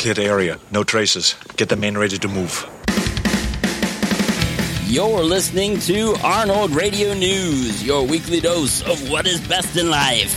[0.00, 0.58] clear the area.
[0.70, 1.34] No traces.
[1.56, 2.66] Get the men ready to move.
[4.86, 10.34] You're listening to Arnold Radio News, your weekly dose of what is best in life.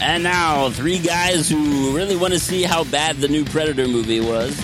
[0.00, 4.20] And now, three guys who really want to see how bad the new Predator movie
[4.20, 4.56] was.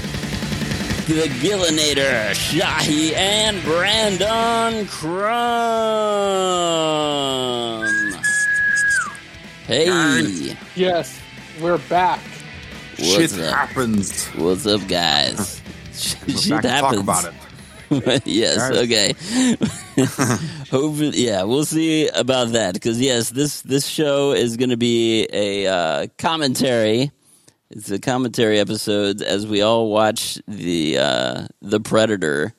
[1.07, 5.31] The Gillinator, Shahi, and Brandon Crumb.
[9.67, 10.57] Hey.
[10.75, 11.21] Yes,
[11.61, 12.21] we're back.
[12.99, 13.55] What's Shit up?
[13.55, 14.27] happens.
[14.29, 15.61] What's up, guys?
[15.95, 16.71] Shit happens.
[16.71, 17.35] talk about it.
[18.27, 18.71] yes.
[18.71, 19.15] Okay.
[20.71, 25.27] Hopefully, yeah, we'll see about that because yes, this this show is going to be
[25.33, 27.11] a uh, commentary.
[27.71, 32.55] It's a commentary episode as we all watch the uh, the Predator,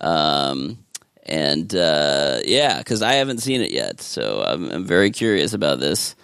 [0.00, 0.78] um,
[1.24, 5.78] and uh, yeah, because I haven't seen it yet, so I'm, I'm very curious about
[5.80, 6.16] this.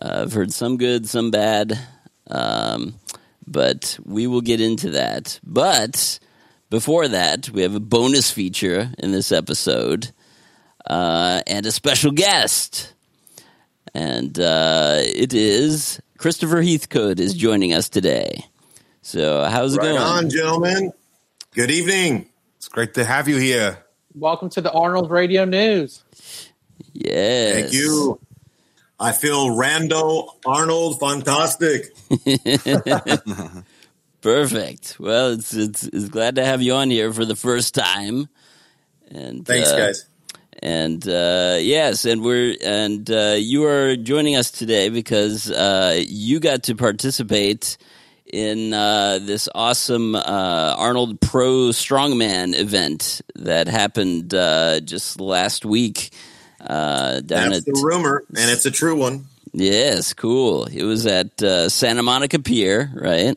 [0.00, 1.78] Uh, I've heard some good, some bad,
[2.34, 2.94] um,
[3.46, 5.38] but we will get into that.
[5.44, 6.18] But
[6.70, 10.10] before that, we have a bonus feature in this episode
[10.88, 12.92] uh, and a special guest.
[13.94, 18.44] And uh, it is Christopher Heathcote is joining us today.
[19.02, 19.98] So, how's it Right going?
[19.98, 20.92] on, gentlemen.
[21.52, 22.28] Good evening.
[22.56, 23.78] It's great to have you here.
[24.14, 26.02] Welcome to the Arnold Radio News.
[26.92, 27.54] Yes.
[27.54, 28.18] Thank you.
[28.98, 31.94] I feel Rando Arnold fantastic.
[34.20, 34.96] Perfect.
[34.98, 38.28] Well, it's, it's it's glad to have you on here for the first time.
[39.10, 40.06] And Thanks, uh, guys.
[40.62, 46.40] And uh, yes, and we're and uh, you are joining us today because uh, you
[46.40, 47.76] got to participate
[48.32, 56.10] in uh, this awesome uh, Arnold Pro Strongman event that happened uh, just last week
[56.66, 59.26] uh, down That's at the rumor, and it's a true one.
[59.52, 60.64] yes, cool.
[60.64, 63.36] It was at uh, Santa Monica Pier, right?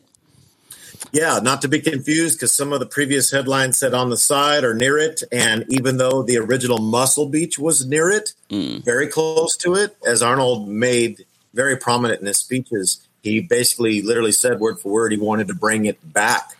[1.14, 4.64] Yeah, not to be confused because some of the previous headlines said on the side
[4.64, 5.24] or near it.
[5.32, 8.84] And even though the original Muscle Beach was near it, Mm.
[8.84, 14.32] very close to it, as Arnold made very prominent in his speeches, he basically literally
[14.32, 16.58] said word for word he wanted to bring it back,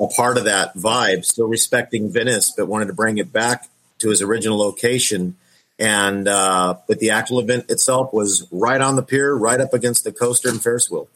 [0.00, 3.68] a part of that vibe, still respecting Venice, but wanted to bring it back
[3.98, 5.36] to his original location.
[5.84, 10.02] And uh, but the actual event itself was right on the pier, right up against
[10.04, 11.08] the coaster and Ferris wheel.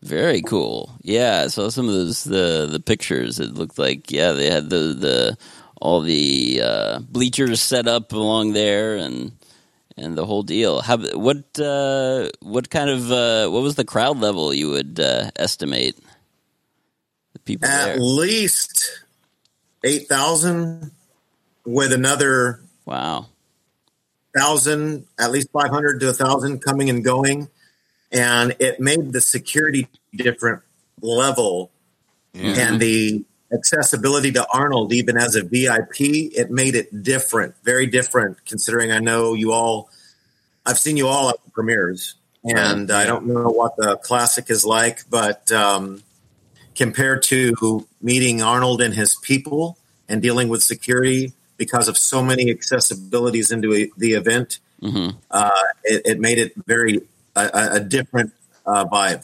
[0.00, 0.96] Very cool.
[1.02, 3.38] Yeah, I saw some of those the the pictures.
[3.38, 5.38] It looked like yeah, they had the the
[5.78, 9.32] all the uh, bleachers set up along there and
[9.98, 10.80] and the whole deal.
[10.80, 15.30] How what uh, what kind of uh, what was the crowd level you would uh,
[15.36, 15.98] estimate?
[17.34, 17.96] The people At there.
[17.98, 19.04] least
[19.84, 20.92] eight thousand,
[21.66, 23.26] with another Wow.
[24.36, 27.48] thousand, at least five hundred to a thousand coming and going,
[28.10, 30.62] and it made the security different
[31.00, 31.70] level
[32.32, 32.68] Yeah.
[32.68, 36.00] and the accessibility to Arnold, even as a VIP,
[36.34, 38.44] it made it different, very different.
[38.46, 39.90] Considering I know you all,
[40.64, 42.14] I've seen you all at the premieres,
[42.44, 46.02] and I don't know what the classic is like, but um,
[46.74, 49.76] compared to meeting Arnold and his people
[50.08, 55.50] and dealing with security because of so many accessibilities into a, the event, hmm uh,
[55.84, 57.00] it, it made it very
[57.36, 58.32] a, a- a different
[58.66, 59.22] uh, vibe.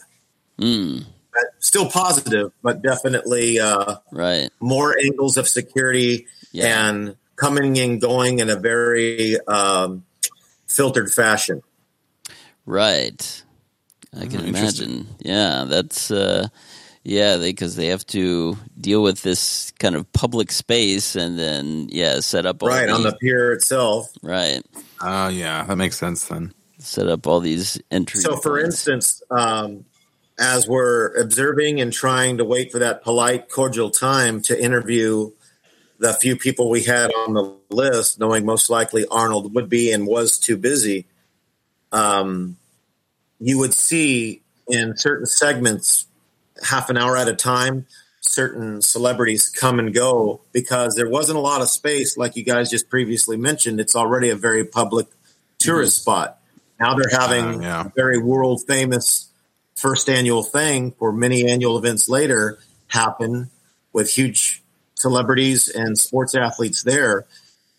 [0.59, 4.49] Mm, But still positive, but definitely uh, right.
[4.59, 6.89] more angles of security Yeah.
[6.89, 10.03] and coming and going in a very um,
[10.67, 11.61] filtered fashion.
[12.65, 13.43] Right.
[14.15, 15.07] I can Oh, imagine.
[15.19, 16.47] Yeah, that's uh
[17.03, 22.19] yeah, because they, have to deal with this kind of public space and then yeah,
[22.19, 24.11] set up all Right on the- the pier itself.
[24.21, 24.61] right.
[25.01, 25.63] Oh, yeah.
[25.63, 26.53] That makes sense then.
[26.77, 28.23] Set up all these entries.
[28.23, 29.85] So, for instance, um,
[30.39, 35.31] as we're observing and trying to wait for that polite, cordial time to interview
[35.99, 40.07] the few people we had on the list, knowing most likely Arnold would be and
[40.07, 41.05] was too busy,
[41.91, 42.55] um,
[43.39, 46.05] you would see in certain segments,
[46.63, 47.85] half an hour at a time,
[48.21, 52.69] certain celebrities come and go because there wasn't a lot of space, like you guys
[52.69, 53.79] just previously mentioned.
[53.79, 55.07] It's already a very public
[55.57, 56.39] tourist spot.
[56.79, 57.85] Now they're having Uh, yeah.
[57.85, 59.27] a very world famous
[59.75, 63.49] first annual thing for many annual events later happen
[63.93, 64.61] with huge
[64.95, 67.25] celebrities and sports athletes there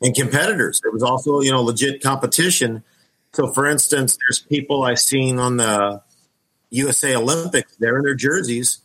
[0.00, 0.80] and competitors.
[0.84, 2.82] It was also, you know, legit competition.
[3.34, 6.00] So, for instance, there's people I've seen on the
[6.70, 7.74] USA Olympics.
[7.78, 8.78] They're in their jerseys,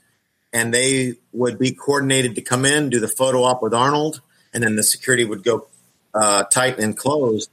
[0.54, 4.22] and they would be coordinated to come in, do the photo op with Arnold,
[4.54, 5.68] and then the security would go
[6.14, 7.50] uh, tight and closed.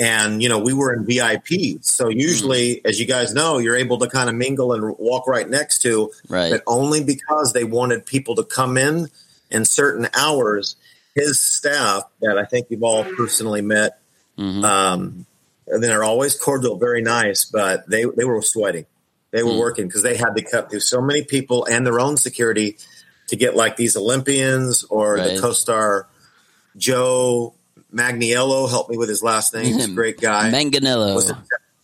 [0.00, 1.78] and you know we were in VIP.
[1.82, 5.48] So usually, as you guys know, you're able to kind of mingle and walk right
[5.48, 6.52] next to, Right.
[6.52, 9.08] but only because they wanted people to come in
[9.50, 10.76] in certain hours.
[11.16, 13.98] His staff, that I think you've all personally met,
[14.38, 14.62] Mhm.
[14.64, 15.26] um,
[15.66, 18.86] and they're always cordial, very nice, but they they were sweating.
[19.30, 19.58] They were Mm.
[19.58, 22.78] working because they had to cut through so many people and their own security
[23.28, 25.34] to get like these Olympians or Right.
[25.34, 26.06] the co-star
[26.76, 27.54] Joe
[27.94, 28.68] Magniello.
[28.70, 29.64] Help me with his last name.
[29.74, 30.50] He's a great guy.
[30.50, 31.14] Manganiello.
[31.14, 31.36] Was it-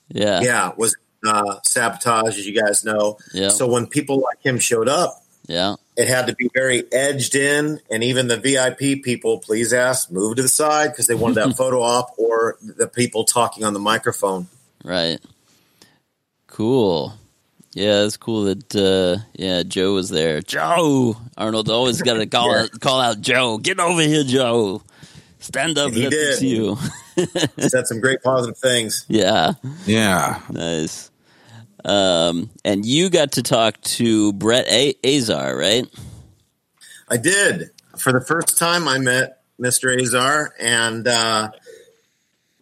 [0.08, 0.40] yeah.
[0.42, 0.94] yeah, was
[1.26, 3.16] uh, sabotage, as you guys know.
[3.32, 3.48] Yeah.
[3.48, 5.76] So when people like him showed up, Yeah.
[5.96, 10.36] it had to be very edged in, and even the VIP people, please ask, move
[10.36, 13.78] to the side because they wanted that photo op or the people talking on the
[13.80, 14.48] microphone.
[14.84, 15.18] Right.
[16.46, 17.14] Cool.
[17.74, 20.40] Yeah, it's cool that uh yeah, Joe was there.
[20.40, 22.62] Joe Arnold always gotta call Yeah.
[22.62, 23.58] out call out Joe.
[23.58, 24.82] Get over here, Joe.
[25.40, 26.34] Stand up, He did.
[26.34, 26.76] us you.
[27.58, 29.04] Said some great positive things.
[29.08, 29.52] yeah.
[29.86, 30.40] Yeah.
[30.50, 31.10] Nice.
[31.84, 35.86] Um and you got to talk to Brett A- Azar, right?
[37.08, 37.70] I did.
[37.98, 40.00] For the first time, I met Mr.
[40.00, 41.50] Azar, and uh,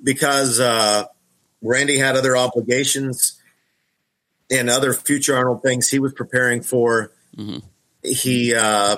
[0.02, 1.04] because uh,
[1.62, 3.40] Randy had other obligations
[4.52, 7.62] and other future Arnold things he was preparing for, Mhm.
[8.02, 8.96] he uh,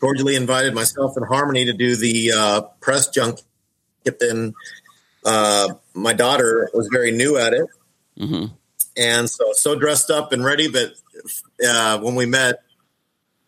[0.00, 3.42] cordially invited myself and Harmony to do the uh, press junket.
[4.20, 4.54] And
[5.24, 7.66] uh, my daughter was very new at it,
[8.18, 8.52] Mhm.
[8.96, 10.68] and so so dressed up and ready.
[10.68, 10.92] But
[11.66, 12.60] uh, when we met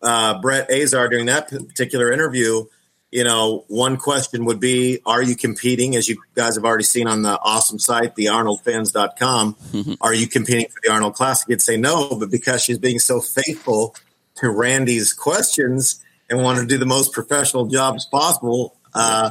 [0.03, 2.65] uh, Brett Azar during that particular interview,
[3.11, 5.97] you know, one question would be, are you competing?
[5.97, 9.57] As you guys have already seen on the awesome site, the arnoldfans.com,
[10.01, 11.49] are you competing for the Arnold Classic?
[11.49, 13.95] He'd say no, but because she's being so faithful
[14.37, 19.31] to Randy's questions and want to do the most professional job as possible, uh,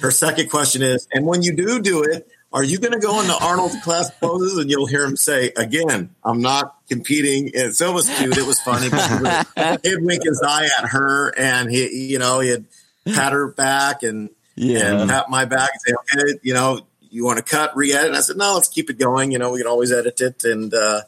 [0.00, 3.20] her second question is, and when you do do it, are you going to go
[3.20, 4.58] into Arnold's class poses?
[4.58, 7.50] And you'll hear him say, again, I'm not competing.
[7.54, 8.36] And so it was cute.
[8.36, 8.90] It was funny.
[8.90, 12.66] But he'd wink his eye at her and he, you know, he'd
[13.14, 15.00] pat her back and, Yeah.
[15.00, 18.08] and pat my back and say, okay, you know, you want to cut, re-edit?
[18.08, 19.32] And I said, no, let's keep it going.
[19.32, 20.44] You know, we can always edit it.
[20.44, 21.02] And, uh,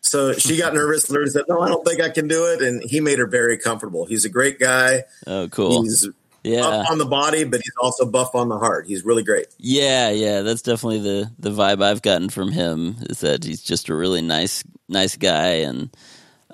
[0.00, 1.10] so she got nervous.
[1.10, 3.58] and said, "No, I don't think I can do it." And he made her very
[3.58, 4.04] comfortable.
[4.06, 5.02] He's a great guy.
[5.26, 5.82] Oh cool.
[5.82, 6.06] He's
[6.44, 6.60] Yeah.
[6.60, 8.86] buff on the body, but he's also buff on the heart.
[8.86, 9.48] He's really great.
[9.58, 13.88] Yeah, yeah, that's definitely the the vibe I've gotten from him is that he's just
[13.88, 15.90] a really nice nice guy and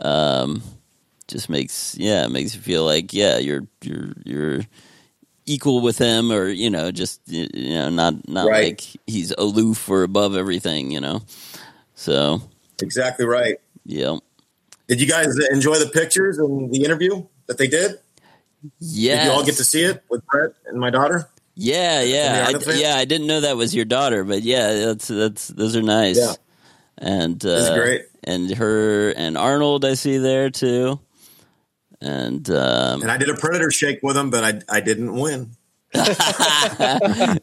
[0.00, 0.62] um
[1.32, 4.60] just makes yeah, it makes you feel like yeah, you're you're you're
[5.46, 8.66] equal with him or you know, just you know, not not Right.
[8.80, 11.22] like he's aloof or above everything, you know.
[11.94, 12.40] So,
[12.80, 13.56] Exactly right.
[13.84, 14.18] yeah.
[14.88, 17.98] Did you guys enjoy the pictures and the interview that they did?
[18.78, 19.16] Yeah.
[19.16, 21.28] Did you all get to see it with Brett and my daughter?
[21.54, 22.94] Yeah, yeah, I, yeah.
[22.96, 26.18] I didn't know that was your daughter, but yeah, that's that's those are nice.
[26.18, 26.34] Yeah.
[26.98, 28.02] and uh, great.
[28.24, 30.98] And her and Arnold, I see there too.
[32.02, 35.52] And um, And I did a predator shake with him, but I I didn't win.
[35.94, 37.38] yes,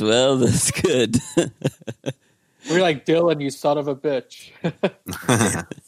[0.00, 1.16] well, that's good.
[2.70, 4.50] We're like Dylan, you son of a bitch.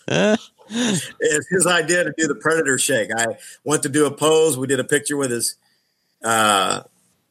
[0.67, 3.11] It's his idea to do the predator shake.
[3.15, 4.57] I went to do a pose.
[4.57, 5.57] We did a picture with his,
[6.25, 6.85] uh,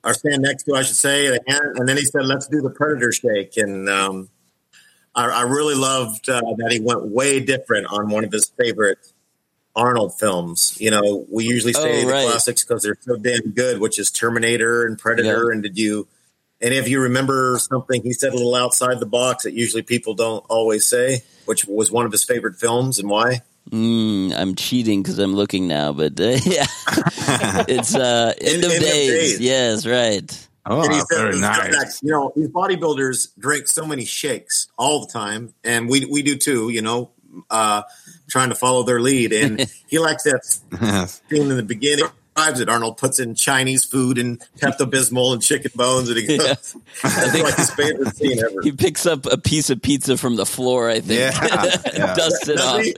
[0.04, 2.70] or stand next to, I should say, and and then he said, "Let's do the
[2.70, 4.30] predator shake." And um,
[5.16, 9.00] I, I really loved uh, that he went way different on one of his favorite
[9.76, 10.78] Arnold films.
[10.80, 12.26] You know, we usually say Oh, the right.
[12.26, 15.50] classics because they're so damn good, which is Terminator and Predator.
[15.52, 16.08] And did you?
[16.62, 20.14] And if you remember something he said a little outside the box that usually people
[20.14, 23.42] don't always say, which was one of his favorite films and why?
[23.70, 26.66] mm, I'm cheating because I'm looking now, but uh, yeah,
[27.68, 29.10] it's uh, end, of, End of days.
[29.12, 29.40] Days.
[29.40, 30.48] Yes, right.
[30.66, 31.72] Oh, And he said, very nice.
[31.76, 36.22] that, you know, these bodybuilders drink so many shakes all the time, and we we
[36.22, 36.70] do too.
[36.70, 37.12] You know,
[37.50, 37.84] uh,
[38.30, 40.44] trying to follow their lead, and he likes that
[41.30, 42.06] scene in the beginning.
[42.36, 42.68] Drives it.
[42.70, 46.56] Arnold puts in Chinese food and Pepto Bismol and chicken bones, and he goes, Yeah.
[47.04, 50.46] "That's like his favorite scene ever." He picks up a piece of pizza from the
[50.46, 50.90] floor.
[50.90, 51.20] I think.
[51.20, 52.16] Yeah, yeah.
[52.16, 52.82] dusts it off.
[52.82, 52.96] he?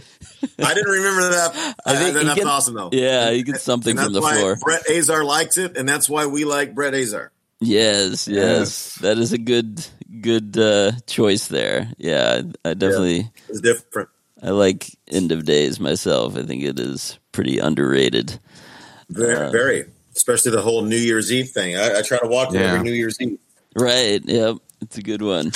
[0.64, 1.76] I didn't remember that.
[1.86, 2.90] I think Uh, that's gets- awesome, though.
[2.94, 4.56] Yeah, he gets something from the floor.
[4.56, 7.32] Brett Azar likes it, and that's why we like Brett Azar.
[7.60, 8.96] Yes, yes, Yes.
[9.02, 9.86] that is a good
[10.22, 11.92] good uh, choice there.
[11.98, 14.08] Yeah, I, I definitely It's different.
[14.46, 16.38] I like End of Days myself.
[16.38, 18.40] I think it is pretty underrated.
[19.10, 19.86] Very, Uh, very.
[20.16, 21.76] Especially the whole New Year's Eve thing.
[21.76, 22.74] I, I try to watch it Yeah.
[22.74, 23.40] every New Year's Eve.
[23.76, 24.22] Right?
[24.24, 25.52] Yep, it's a good one.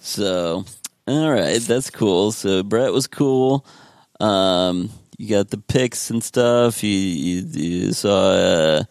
[0.00, 0.64] So,
[1.06, 2.32] all right, that's cool.
[2.32, 3.64] So Brett was cool.
[4.20, 6.82] Um, you got the pics and stuff.
[6.82, 8.84] You you, you saw uh,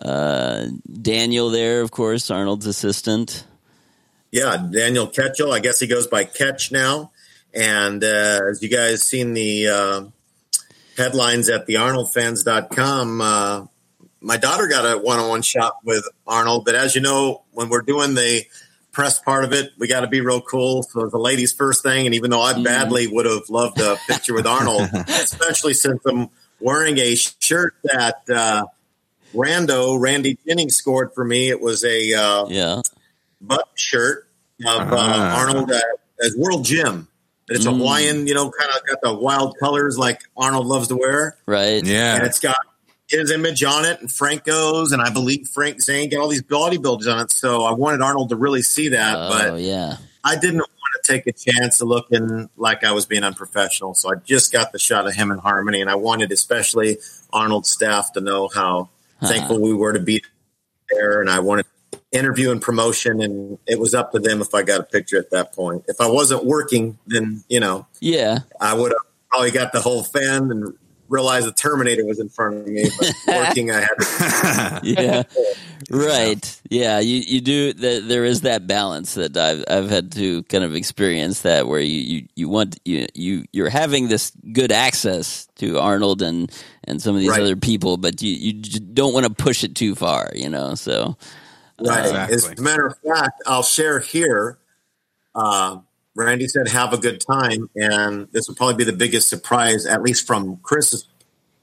[0.00, 0.66] uh,
[1.00, 3.44] Daniel there, of course, Arnold's assistant.
[4.32, 5.52] Yeah, Daniel Ketchell.
[5.52, 7.12] I guess he goes by Ketch now.
[7.54, 10.04] And uh, as you guys seen the uh,
[10.96, 13.66] headlines at the ArnoldFans.com, uh,
[14.20, 16.64] my daughter got a one-on-one shot with Arnold.
[16.64, 18.42] But as you know, when we're doing the
[18.92, 20.82] press part of it, we got to be real cool.
[20.82, 22.06] So it's the ladies' first thing.
[22.06, 26.28] And even though I badly would have loved a picture with Arnold, especially since I'm
[26.60, 28.64] wearing a shirt that uh,
[29.34, 32.82] Rando Randy Jennings scored for me, it was a uh, Yeah.
[33.40, 34.26] butt shirt
[34.66, 35.38] of uh, Ah.
[35.40, 35.70] Arnold
[36.20, 37.06] as World Gym.
[37.48, 37.78] It's a Mm.
[37.78, 41.84] Hawaiian, you know, kind of got the wild colors like Arnold loves to wear, Right.
[41.84, 42.16] Yeah.
[42.16, 42.56] and it's got
[43.08, 47.10] his image on it and Franco's, and I believe Frank Zane got all these bodybuilders
[47.12, 47.32] on it.
[47.32, 49.96] So I wanted Arnold to really see that, Oh, but yeah.
[50.24, 50.68] I didn't want
[51.02, 53.94] to take a chance of looking like I was being unprofessional.
[53.94, 56.98] So I just got the shot of him in harmony, and I wanted especially
[57.32, 58.90] Arnold's staff to know how
[59.20, 59.28] Huh.
[59.28, 60.22] thankful we were to be
[60.90, 61.20] there.
[61.22, 61.64] And I wanted
[62.12, 65.30] interview and promotion, and it was up to them if I got a picture at
[65.30, 65.84] that point.
[65.88, 68.40] If I wasn't working, then you know Yeah.
[68.60, 70.72] I would have probably got the whole fan and
[71.08, 72.84] realized the Terminator was in front of me.
[72.98, 74.80] But working, I had to.
[75.02, 75.22] yeah
[75.90, 80.42] right yeah you you do th- there is that balance that I've I've had to
[80.44, 84.70] kind of experience that where you you, you want you you you're having this good
[84.72, 86.50] access to Arnold and
[86.84, 87.40] and some of these Right.
[87.40, 91.16] other people but you you don't want to push it too far you know so
[91.80, 92.06] Right.
[92.06, 92.34] Exactly.
[92.34, 94.58] As a matter of fact, I'll share here.
[95.34, 95.78] Uh,
[96.14, 100.02] Randy said, "Have a good time," and this will probably be the biggest surprise, at
[100.02, 101.06] least from Chris's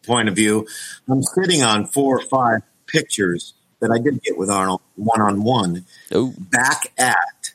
[0.03, 0.67] point of view.
[1.09, 5.43] I'm sitting on four or five pictures that I did get with Arnold one on
[5.43, 7.51] one oh back at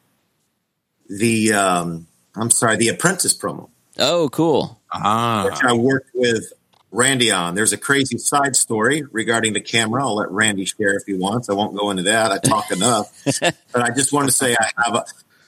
[1.08, 1.54] the.
[1.54, 5.44] Um, I'm sorry, the Apprentice promo, oh cool ah.
[5.44, 6.52] which I worked with
[6.92, 7.54] Randy on.
[7.54, 10.02] There's a crazy side story regarding the camera.
[10.04, 11.48] I'll let Randy share if he wants.
[11.48, 12.32] I won't go into that.
[12.32, 13.12] I talk enough.
[13.40, 15.04] But I just wanted to say I have a,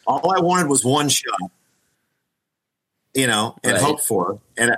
[0.07, 1.39] all I wanted was one shot,
[3.15, 3.83] you know, and Right.
[3.83, 4.41] hope for.
[4.57, 4.73] And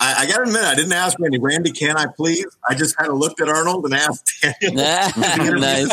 [0.00, 2.46] I, I got to admit, I didn't ask Randy, Randy, can I please?
[2.68, 4.74] I just kind of looked at Arnold and asked Daniel.
[5.60, 5.90] nice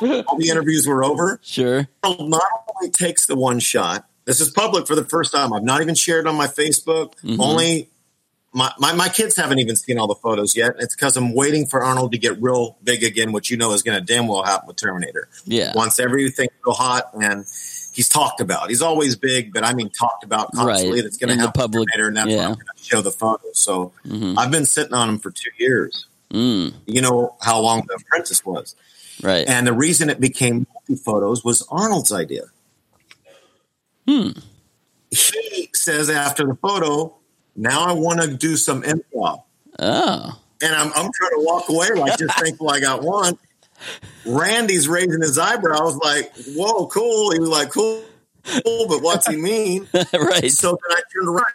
[0.00, 1.38] all the interviews were over.
[1.42, 2.42] sure Arnold not
[2.80, 5.52] only takes the one shot, this is public for the first time.
[5.52, 7.12] I've not even shared on my Facebook.
[7.22, 7.38] Mhm.
[7.38, 7.88] Only
[8.52, 10.76] my, my, my kids haven't even seen all the photos yet.
[10.78, 13.82] It's because I'm waiting for Arnold to get real big again, which you know is
[13.82, 15.28] going to damn well happen with Terminator.
[15.44, 17.44] yeah Once everything's real hot and
[17.92, 18.68] he's talked about.
[18.70, 20.98] He's always big, but I mean talked about constantly.
[20.98, 21.04] Right.
[21.04, 22.36] That's going to happen with public, Terminator, and that's yeah.
[22.36, 23.58] what I'm going to show the photos.
[23.58, 26.06] So hmm I've been sitting on him for two years.
[26.32, 28.74] mm, You know how long the apprentice was.
[29.22, 32.44] right And the reason it became multi photos was Arnold's idea.
[34.06, 34.30] hmm
[35.10, 37.14] He says after the photo,
[37.58, 39.42] now I want to do some improv.
[39.80, 43.36] oh And I'm, I'm trying to walk away like just thankful I got one.
[44.24, 47.32] Randy's raising his eyebrows like, whoa, cool.
[47.32, 48.02] He was like, cool,
[48.64, 49.88] cool, but what's he mean?
[49.94, 51.46] right So then I turned around.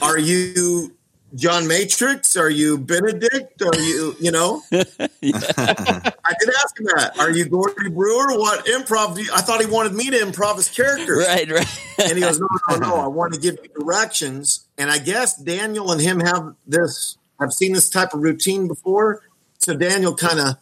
[0.00, 0.96] Are you
[1.34, 2.36] John Matrix?
[2.36, 3.60] Are you Benedict?
[3.62, 4.62] Are you, you know?
[4.72, 4.80] I
[5.20, 7.12] did ask him that.
[7.18, 8.38] Are you Gordy Brewer?
[8.38, 9.14] What improv?
[9.14, 11.26] Do you, I thought he wanted me to improv his characters.
[11.26, 12.94] right right And he goes, no, no, no.
[13.04, 14.66] I want to give you directions.
[14.78, 19.22] And I guess Daniel and him have this, I've seen this type of routine before.
[19.58, 20.56] So Daniel kind of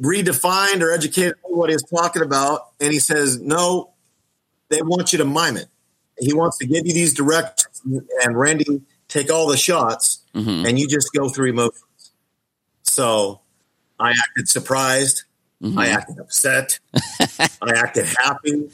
[0.00, 2.68] redefined or educated what he was talking about.
[2.80, 3.90] And he says, no,
[4.70, 5.66] they want you to mime it.
[6.18, 7.82] He wants to give you these directions.
[8.24, 12.12] And Randy, take all the shots hmm and you just go through emotions.
[12.82, 13.40] So
[14.00, 15.24] I acted surprised.
[15.62, 15.78] Mm-hmm.
[15.78, 16.80] I acted upset.
[17.20, 18.68] I acted happy.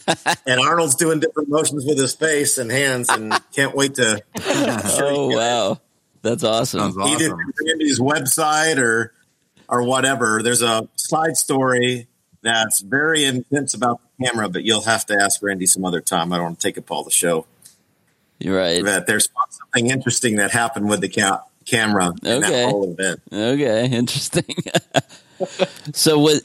[0.46, 5.36] And Arnold's doing different motions with his face and hands and can't wait to oh
[5.36, 5.80] wow
[6.22, 7.52] that's awesome Sounds either awesome.
[7.52, 9.12] through Randy's website or
[9.68, 10.42] or whatever.
[10.42, 12.08] There's a side story
[12.42, 16.32] that's very intense about the camera, but you'll have to ask Randy some other time.
[16.32, 17.46] I don't want to take up all the show.
[18.38, 22.50] You're right That there's something interesting that happened with the ca- camera in Okay.
[22.50, 23.20] that whole event.
[23.32, 24.44] Okay, interesting.
[25.92, 26.42] so was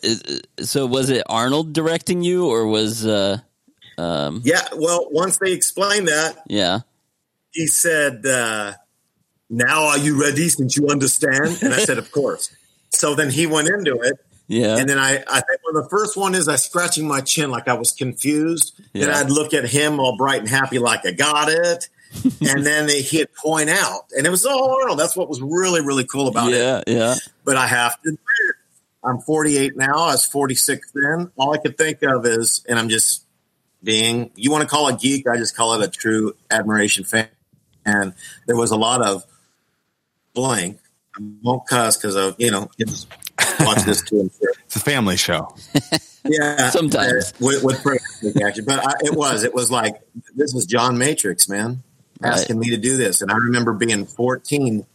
[0.60, 3.38] so was it Arnold directing you, or was uh,
[3.98, 6.80] um, Yeah, well, once they explained that, yeah,
[7.52, 8.74] he said, uh,
[9.50, 10.50] "Now are you ready?
[10.50, 12.50] Since you understand." And I said, "Of course."
[12.92, 14.20] So then he went into it,
[14.54, 17.50] yeah, and then I, I think when the first one is I scratching my chin
[17.52, 18.80] like I was confused.
[18.94, 21.90] Then I'd look at him all bright and happy like I got it,
[22.42, 25.00] and then he'd point out, and it was all Arnold.
[25.00, 26.58] That's what was really really cool about it.
[26.58, 28.56] yeah, yeah, But I have to admit,
[29.04, 29.96] I'm 48 now.
[29.96, 31.32] I was 46 then.
[31.36, 33.26] All I could think of is, and I'm just
[33.84, 37.28] being, you want to call it geek, I just call it a true admiration fan.
[37.86, 38.14] And
[38.48, 39.26] there was a lot of
[40.34, 40.80] blank
[41.16, 43.08] I won't cuss because of you know kids
[43.60, 44.22] watch this too.
[44.22, 44.50] I'm.
[44.66, 45.56] It's a family show.
[46.26, 47.34] Yeah, Sometimes.
[47.42, 48.02] with, with praise,
[48.46, 50.02] actually, but I, it was it was like
[50.34, 51.84] this was John Matrix, man,
[52.24, 54.86] asking me to do this, and I remember being 14,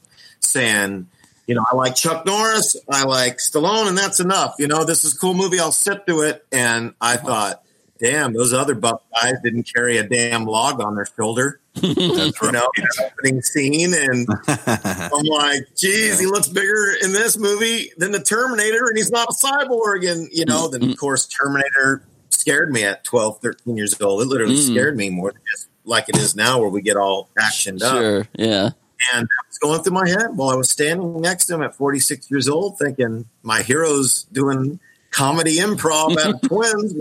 [0.40, 1.06] saying,
[1.46, 4.54] you know, I like Chuck Norris, I like Stallone, and that's enough.
[4.58, 5.60] You know, this is a cool movie.
[5.60, 7.26] I'll sit through it, and I uh-huh.
[7.26, 7.62] thought,
[7.98, 11.60] damn, those other buff guys didn't carry a damn log on their shoulder.
[11.82, 12.68] you know,
[13.00, 18.88] opening scene, and I'm like, geez, he looks bigger in this movie than the Terminator,
[18.88, 20.10] and he's not a cyborg.
[20.10, 24.22] And, you know, then of course, Terminator scared me at 12, 13 years old.
[24.22, 24.66] It literally Mm.
[24.70, 27.92] scared me more than just like it is now, where we get all actioned up.
[27.98, 28.28] Sure.
[28.36, 28.70] Yeah.
[29.14, 31.76] And that was going through my head while I was standing next to him at
[31.76, 34.80] 46 years old, thinking my hero's doing
[35.12, 36.94] comedy improv at Twins.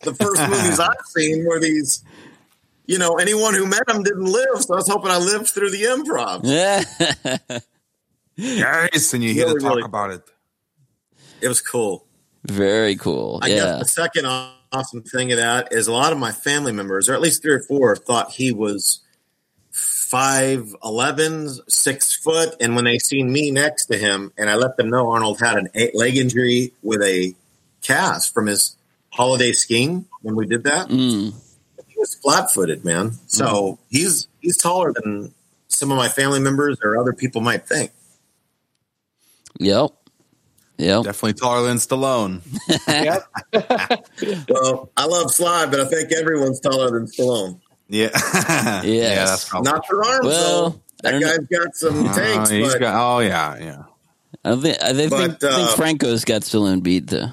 [0.00, 2.02] The first movies I've seen were these.
[2.86, 5.70] You know, anyone who met him didn't live, so I was hoping I lived through
[5.70, 6.40] the improv.
[6.44, 7.58] Yeah.
[8.40, 10.22] Yes, and you hear Really, to talk really- about it.
[11.40, 12.04] It was cool.
[12.44, 13.40] Very cool.
[13.42, 13.54] I Yeah.
[13.56, 14.26] guess the second
[14.72, 17.52] awesome thing of that is a lot of my family members, or at least three
[17.54, 19.00] or four, thought he was
[19.72, 22.54] 5'11, six foot.
[22.60, 25.56] And when they seen me next to him, and I let them know Arnold had
[25.56, 27.34] an eight leg injury with a
[27.82, 28.76] cast from his
[29.10, 31.32] holiday skiing when we did that, Mm.
[31.86, 33.12] he was flat footed, man.
[33.26, 35.34] So he's he's taller than
[35.68, 37.92] some of my family members or other people might think.
[39.60, 39.90] Yep.
[40.78, 41.04] Yep.
[41.04, 42.40] Definitely taller than Stallone.
[44.48, 47.60] Well, I love Sly, but I think everyone's taller than Stallone.
[47.88, 48.10] Yeah.
[48.84, 49.70] yeah, that's probably.
[49.72, 50.80] Not for arms, Well, though.
[51.02, 51.36] That don't know.
[51.36, 53.82] guy's got some Uh, tanks, he's but got, oh yeah, yeah.
[54.44, 57.30] I think I think, But, think, think uh, Franco's got Stallone beat though.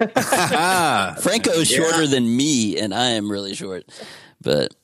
[1.22, 1.76] Franco's Yeah.
[1.78, 3.84] shorter than me, and I am really short.
[4.40, 4.74] But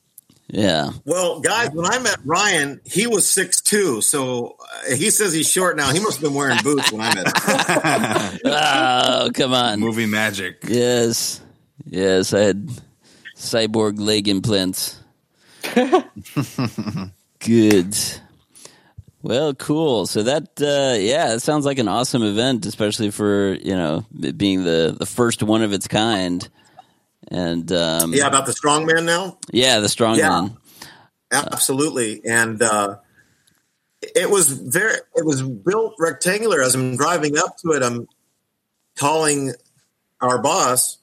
[0.49, 4.01] yeah, well, guys, when I met Ryan, he was six two.
[4.01, 4.55] So
[4.89, 5.91] uh, he says he's short now.
[5.91, 8.39] He must have been wearing boots when I met him.
[8.45, 10.63] oh come on, Movie magic.
[10.67, 11.41] yes,
[11.85, 12.69] yes, I had
[13.35, 14.99] cyborg leg implants.
[17.39, 17.95] Good.
[19.27, 20.05] Well, cool.
[20.07, 24.37] So that, uh, yeah, it sounds like an awesome event, especially for you know it
[24.37, 26.47] being the the first one of its kind.
[27.27, 29.37] And um, Yeah, about the strongman now.
[29.51, 30.29] yeah, the strong Yeah.
[30.29, 30.57] man.
[31.29, 32.99] Absolutely, and uh,
[34.01, 34.95] it was very.
[35.17, 36.61] It was built rectangular.
[36.61, 38.07] As I'm driving up to it, I'm
[38.97, 39.51] calling
[40.21, 40.99] our boss,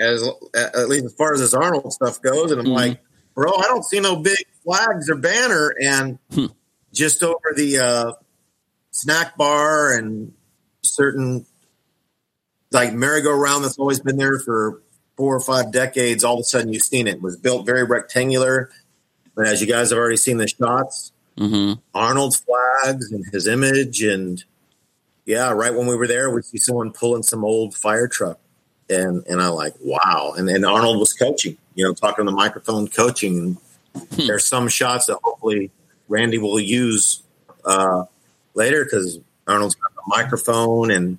[0.00, 2.74] as at least as far as this Arnold stuff goes, and I'm Mhm.
[2.74, 3.00] like,
[3.36, 6.46] "Bro, I don't see no big flags or banner." And Hmm.
[6.94, 8.12] Just over the uh,
[8.90, 10.32] snack bar and
[10.82, 11.44] certain
[12.70, 14.82] like merry-go-round that's always been there for
[15.16, 16.24] four or five decades.
[16.24, 17.16] All of a sudden, you've seen it.
[17.16, 18.70] It was built very rectangular.
[19.34, 24.02] But as you guys have already seen the shots, hmm Arnold's flags and his image,
[24.02, 24.44] and
[25.24, 28.38] yeah, right when we were there, we see someone pulling some old fire truck,
[28.88, 32.32] and and I like wow, and and Arnold was coaching, you know, talking on the
[32.32, 33.58] microphone, coaching.
[33.94, 35.72] And there's some shots that hopefully
[36.14, 37.24] Randy will use
[37.64, 38.04] uh,
[38.54, 41.18] later because Arnold's got the microphone, and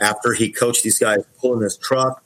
[0.00, 2.22] after he coached these guys pulling this truck,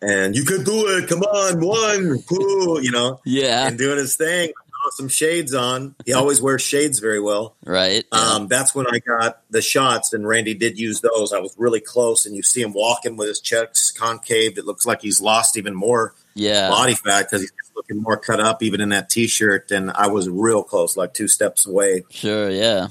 [0.00, 3.66] and you can do it, come on, one, cool, you know Yeah.
[3.66, 4.52] and doing his thing.
[4.92, 5.94] Some shades on.
[6.06, 7.56] He always wears shades very well.
[7.62, 8.06] Right.
[8.10, 8.18] Yeah.
[8.18, 11.34] Um, that's when I got the shots, and Randy did use those.
[11.34, 14.56] I was really close, and you see him walking with his chest concave.
[14.56, 16.70] It looks like he's lost even more yeah.
[16.70, 19.70] body fat because he's looking more cut up, even in that t-shirt.
[19.70, 22.04] And I was real close, like two steps away.
[22.10, 22.50] Sure.
[22.50, 22.88] Yeah.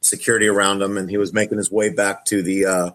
[0.00, 2.90] Security around him, and he was making his way back to the uh,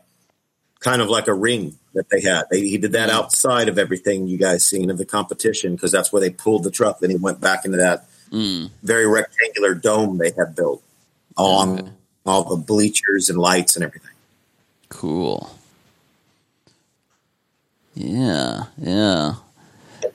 [0.79, 2.43] kind of like a ring that they had.
[2.51, 3.13] They, he did that Mm.
[3.13, 6.71] outside of everything you guys seen of the competition because that's where they pulled the
[6.71, 7.01] truck.
[7.01, 8.69] and he went back into that Mm.
[8.83, 10.81] very rectangular dome they had built
[11.37, 11.89] along Okay.
[12.25, 14.11] all the bleachers and lights and everything.
[14.87, 15.49] Cool.
[17.93, 18.63] Yeah.
[18.77, 19.33] Yeah.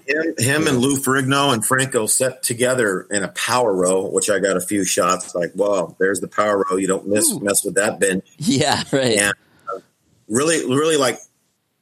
[0.06, 4.38] Him, him and Lou Ferrigno and Franco set together in a power row, which I
[4.38, 5.34] got a few shots.
[5.34, 6.76] Like, wow, there's the power row.
[6.76, 7.40] You don't miss Ooh.
[7.40, 8.24] mess with that bench.
[8.38, 8.82] Yeah.
[8.92, 9.18] Right.
[9.18, 9.34] And
[9.72, 9.80] uh,
[10.28, 11.18] really, really like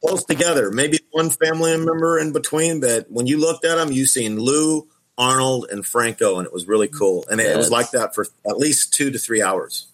[0.01, 0.71] close together.
[0.71, 4.87] Maybe one family member in between, but when you looked at them, you seen Lou,
[5.17, 7.25] Arnold, and Franco, and it was really cool.
[7.29, 9.87] And it, it was like that for at least two to three hours.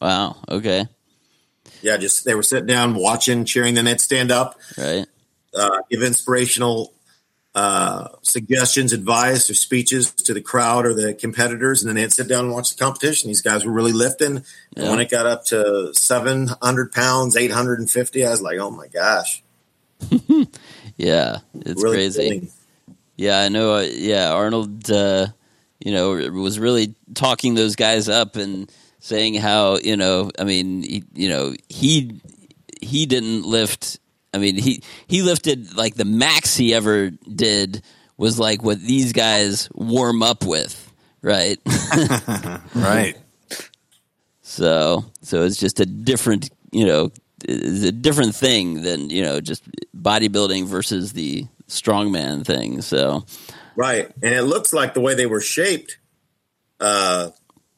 [0.00, 0.36] Wow.
[0.48, 0.86] Okay.
[1.82, 3.74] Yeah, just they were sitting down, watching, cheering.
[3.74, 5.06] Then they'd stand up, Right.
[5.54, 6.92] uh, give inspirational
[7.54, 12.28] uh, suggestions, advice, or speeches to the crowd or the competitors, and then they'd sit
[12.28, 13.28] down and watch the competition.
[13.28, 14.44] These guys were really lifting, and
[14.76, 14.90] Yeah.
[14.90, 18.58] when it got up to seven hundred pounds, eight hundred and fifty, I was like,
[18.58, 19.42] "Oh my gosh,
[20.96, 21.38] Yeah.
[21.54, 22.50] It's really crazy.
[23.16, 23.74] Yeah, I know.
[23.76, 25.28] Uh, yeah, Arnold, uh,
[25.80, 30.82] you know, was really talking those guys up and saying how you know, I mean,
[30.82, 32.20] he, you know, he
[32.80, 33.98] he didn't lift.
[34.34, 37.82] I mean, he he lifted like the max he ever did
[38.16, 40.92] was like what these guys warm up with,
[41.22, 41.58] right?
[42.74, 43.14] right.
[44.42, 47.10] So so it's just a different, you know,
[47.44, 49.62] it's a different thing than you know just
[49.96, 52.82] bodybuilding versus the strongman thing.
[52.82, 53.24] So
[53.76, 55.98] right, and it looks like the way they were shaped.
[56.80, 57.30] Uh,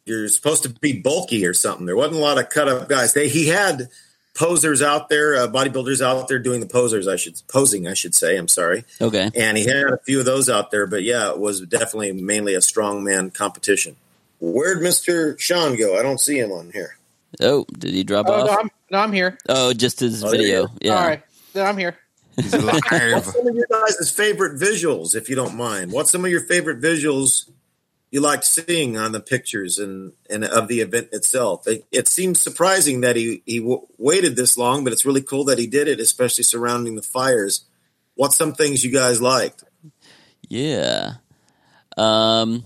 [0.06, 1.84] you're supposed to be bulky or something.
[1.84, 3.12] There wasn't a lot of cut up guys.
[3.12, 3.90] They he had
[4.37, 7.09] posers out there, uh, bodybuilders out there doing the posers.
[7.09, 7.88] I should posing.
[7.88, 8.37] I should say.
[8.37, 8.85] I'm sorry.
[9.01, 9.31] Okay.
[9.35, 12.55] And he had a few of those out there, but yeah, it was definitely mainly
[12.55, 13.96] a strongman competition.
[14.38, 15.99] Where'd Mister Sean go?
[15.99, 16.99] I don't see him on here.
[17.40, 18.46] Oh, did he drop oh, off?
[18.46, 19.38] No I'm, no, I'm here.
[19.49, 20.68] Oh, just his oh, video.
[20.81, 20.94] Yeah.
[20.94, 21.22] All right.
[21.55, 21.96] No, I'm here.
[22.37, 22.83] He's alive.
[22.90, 25.90] What's some of your guys' favorite visuals, if you don't mind?
[25.90, 27.49] What's some of your favorite visuals
[28.16, 31.66] you liked seeing on the pictures and, and of the event itself.
[31.66, 35.44] It, it seems surprising that he he w- waited this long, but it's really cool
[35.44, 37.66] that he did it, especially surrounding the fires.
[38.14, 39.64] What's some things you guys liked?
[40.48, 41.16] Yeah,
[41.98, 42.64] um,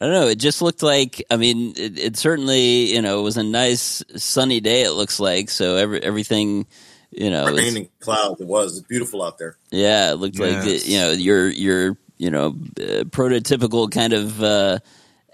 [0.00, 0.26] I don't know.
[0.26, 1.22] It just looked like.
[1.30, 4.82] I mean, it, it certainly you know it was a nice sunny day.
[4.82, 6.66] It looks like so every everything
[7.12, 8.40] you know raining clouds.
[8.40, 9.56] It was it's beautiful out there.
[9.70, 10.66] Yeah, it looked yes.
[10.66, 14.78] like you know your your you know uh, prototypical kind of uh,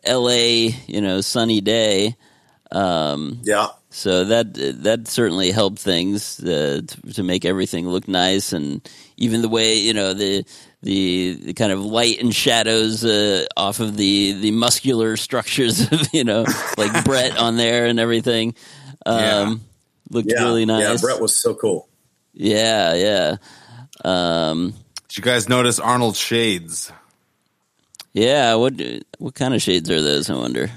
[0.04, 0.68] L.A.
[0.86, 2.16] you know sunny day.
[2.72, 3.68] Um, yeah.
[3.92, 9.42] So that that certainly helped things uh, to, to, make everything look nice, and even
[9.42, 10.44] the way you know the
[10.82, 16.14] the, the kind of light and shadows uh, off of the the muscular structures of
[16.14, 16.44] you know
[16.78, 18.54] like Brett on there and everything
[19.04, 19.54] um, yeah.
[20.10, 20.44] looked yeah.
[20.44, 20.84] really nice.
[20.84, 21.88] Yeah, Brett was so cool.
[22.32, 23.36] Yeah, yeah.
[24.04, 24.74] Um,
[25.10, 26.92] did you guys notice Arnold's shades?
[28.12, 28.80] Yeah, what
[29.18, 30.30] what kind of shades are those?
[30.30, 30.70] I wonder.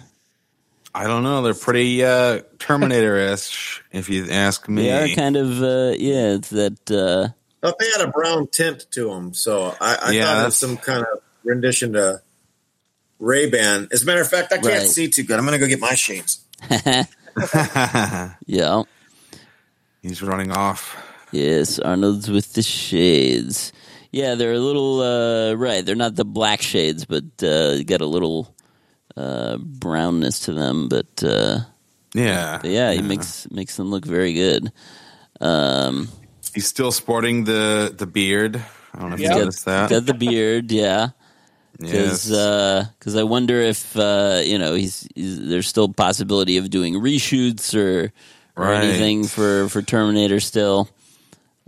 [0.96, 1.44] I don't know.
[1.44, 4.84] They're pretty uh, Terminator-ish, if you ask me.
[4.84, 6.34] They are kind of uh, yeah.
[6.34, 6.90] It's that.
[6.90, 7.30] Uh,
[7.62, 10.58] I they had a brown tint to them, so I, I yeah, thought it was
[10.58, 12.24] some kind of rendition to
[13.20, 13.88] Ray Ban.
[13.92, 14.82] As a matter of fact, I can't right.
[14.82, 15.38] see too good.
[15.38, 16.44] I'm going to go get my shades.
[18.48, 18.82] yeah,
[20.02, 20.98] he's running off.
[21.32, 23.72] Yes, Arnold's with the shades.
[24.14, 25.84] Yeah, they're a little uh, right.
[25.84, 28.56] They're not the black shades, but uh, got a little
[29.18, 30.88] uh, brownness to them.
[30.88, 31.62] But uh,
[32.14, 34.72] yeah, but yeah, he makes makes them look very good.
[35.42, 36.10] Um,
[36.54, 38.64] he's still sporting the the beard.
[38.94, 39.32] I don't know if yep.
[39.32, 39.90] you noticed that.
[39.90, 41.10] Got the beard, yeah.
[41.80, 46.70] Because because uh, I wonder if uh, you know he's, he's, there's still possibility of
[46.70, 48.14] doing reshoots or
[48.56, 48.84] or right.
[48.84, 50.88] anything for for Terminator still.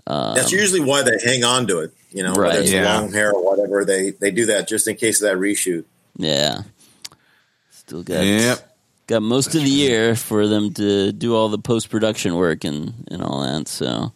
[0.05, 1.91] Um, That's usually why they hang on to it.
[2.15, 2.47] You know, right.
[2.47, 2.97] whether it's yeah.
[2.97, 5.83] long hair or whatever, they they do that just in case of that reshoot.
[6.15, 6.61] Yeah.
[7.71, 8.77] Still got yep.
[9.05, 12.93] got most of the year for them to do all the post production work and
[13.11, 13.67] and all that.
[13.67, 14.13] So.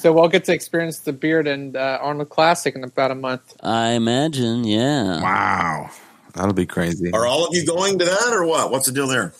[0.00, 3.56] So we'll get to experience the beard and uh, Arnold Classic in about a month.
[3.62, 5.20] I imagine, yeah.
[5.22, 5.90] Wow,
[6.34, 7.10] that'll be crazy.
[7.12, 8.70] Are all of you going to that, or what?
[8.70, 9.34] What's the deal there?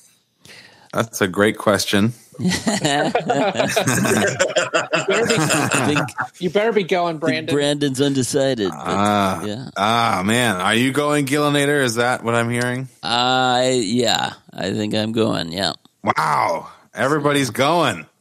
[0.92, 2.12] That's a great question.
[2.38, 3.12] You, better
[5.86, 5.96] be,
[6.38, 7.54] you, better be, going, Brandon.
[7.54, 8.70] Brandon's undecided.
[8.72, 9.68] Ah, uh, yeah.
[9.76, 11.82] Ah, man, are you going, Gillinator?
[11.82, 12.88] Is that what I'm hearing?
[13.02, 15.52] I uh, yeah, I think I'm going.
[15.52, 15.72] Yeah.
[16.02, 18.06] Wow, everybody's going.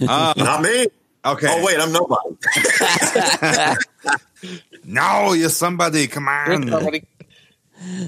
[0.00, 0.88] Uh, Not me.
[1.24, 1.46] Okay.
[1.48, 2.36] Oh wait, I'm nobody.
[4.84, 6.08] no, you're somebody.
[6.08, 6.66] Come on.
[6.66, 6.94] You're,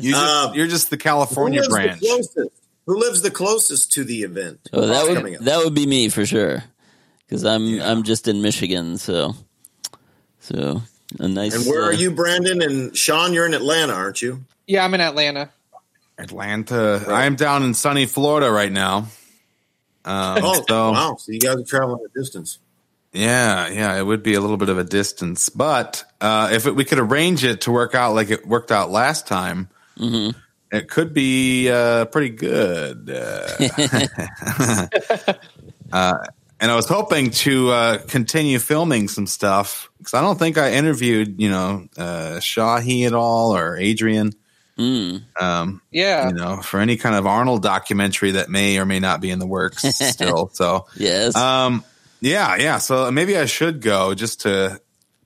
[0.00, 2.00] you just, um, you're just the California branch.
[2.00, 2.50] The
[2.86, 4.60] who lives the closest to the event?
[4.72, 6.64] Oh, that would that would be me for sure,
[7.26, 7.90] because I'm yeah.
[7.90, 9.34] I'm just in Michigan, so
[10.40, 10.82] so
[11.18, 11.54] a nice.
[11.54, 13.32] And where uh, are you, Brandon and Sean?
[13.32, 14.44] You're in Atlanta, aren't you?
[14.66, 15.50] Yeah, I'm in Atlanta.
[16.18, 17.04] Atlanta.
[17.06, 17.24] Right.
[17.24, 19.08] I'm down in sunny Florida right now.
[20.04, 21.16] Um, oh, so, wow!
[21.18, 22.58] So you guys are traveling a distance.
[23.12, 26.76] Yeah, yeah, it would be a little bit of a distance, but uh, if it,
[26.76, 30.38] we could arrange it to work out like it worked out last time, mm-hmm.
[30.76, 33.10] It could be uh, pretty good.
[33.10, 33.68] Uh,
[35.92, 36.18] uh,
[36.58, 40.72] and I was hoping to uh, continue filming some stuff because I don't think I
[40.72, 44.32] interviewed, you know, uh, Shahi at all or Adrian.
[44.78, 45.22] Mm.
[45.40, 49.22] Um, yeah, you know, for any kind of Arnold documentary that may or may not
[49.22, 50.50] be in the works still.
[50.52, 51.82] So yes, um,
[52.20, 52.78] yeah, yeah.
[52.78, 54.80] So maybe I should go just to.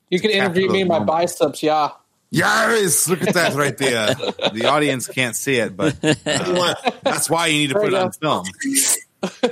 [0.08, 1.62] You can interview me in my biceps.
[1.62, 1.90] Yeah.
[2.30, 4.14] Yes, look at that right there.
[4.52, 8.12] the audience can't see it, but uh, that's why you need to put it on
[8.12, 8.46] film.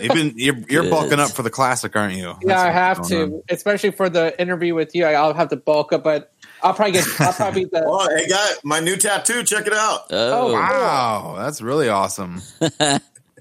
[0.00, 2.28] Even you're, you're bulking up for the classic, aren't you?
[2.28, 3.42] That's yeah, I have to, on.
[3.50, 5.04] especially for the interview with you.
[5.04, 7.06] I'll have to bulk up, but I'll probably get.
[7.20, 7.82] I'll probably the.
[7.86, 9.42] Oh, hey, guy, my new tattoo.
[9.42, 10.02] Check it out.
[10.10, 12.40] Oh, oh wow, that's really awesome.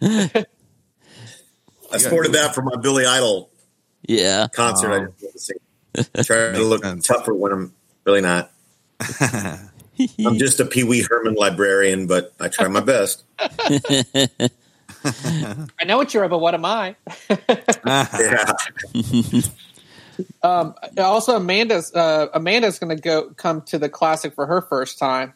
[0.02, 3.50] I sported that for my Billy Idol
[4.08, 4.48] Yeah.
[4.54, 4.92] concert.
[4.92, 5.14] I Oh.
[5.20, 6.24] just to see.
[6.24, 7.08] Trying to look sense.
[7.08, 7.74] tougher when I'm
[8.06, 8.52] really not.
[9.00, 13.24] I'm just a Pee Wee Herman librarian, but I try my best.
[13.40, 14.50] I
[15.86, 16.96] know what you're, but what am I?
[17.86, 18.52] Yeah.
[20.42, 24.98] Um, also, Amanda's uh, Amanda's going to go come to the classic for her first
[24.98, 25.34] time.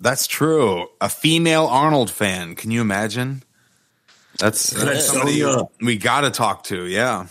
[0.00, 0.88] That's true.
[1.00, 2.56] A female Arnold fan.
[2.56, 3.44] Can you imagine?
[4.38, 5.06] That's, that's Yes.
[5.08, 5.64] somebody Sonia.
[5.80, 6.84] we got to talk to.
[6.86, 7.28] Yeah.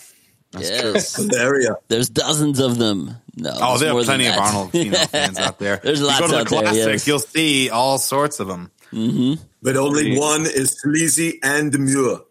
[0.58, 1.18] yes.
[1.18, 1.76] There you.
[1.90, 3.16] There's dozens of them.
[3.38, 3.56] No.
[3.62, 4.36] Oh, there are plenty of.
[4.36, 5.78] Arnold female fans out there.
[5.78, 7.08] There's you lots go to the out there, classic, yes.
[7.08, 8.72] you'll see all sorts of them.
[8.92, 9.44] Mm-hmm.
[9.62, 12.22] But only one is sleazy and demure.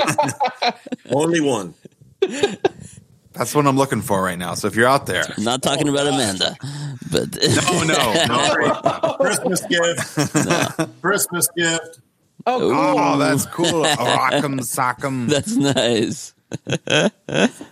[1.10, 1.74] only one.
[3.32, 4.54] That's what I'm looking for right now.
[4.54, 6.56] So if you're out there, I'm not talking about Amanda,
[7.10, 9.14] but oh no, no.
[9.16, 11.02] Christmas gift.
[11.02, 12.00] Christmas gift.
[12.46, 12.72] Oh, cool.
[12.74, 13.84] Oh, that's cool.
[13.84, 15.28] Rock'em sock'em.
[15.28, 16.34] that's nice.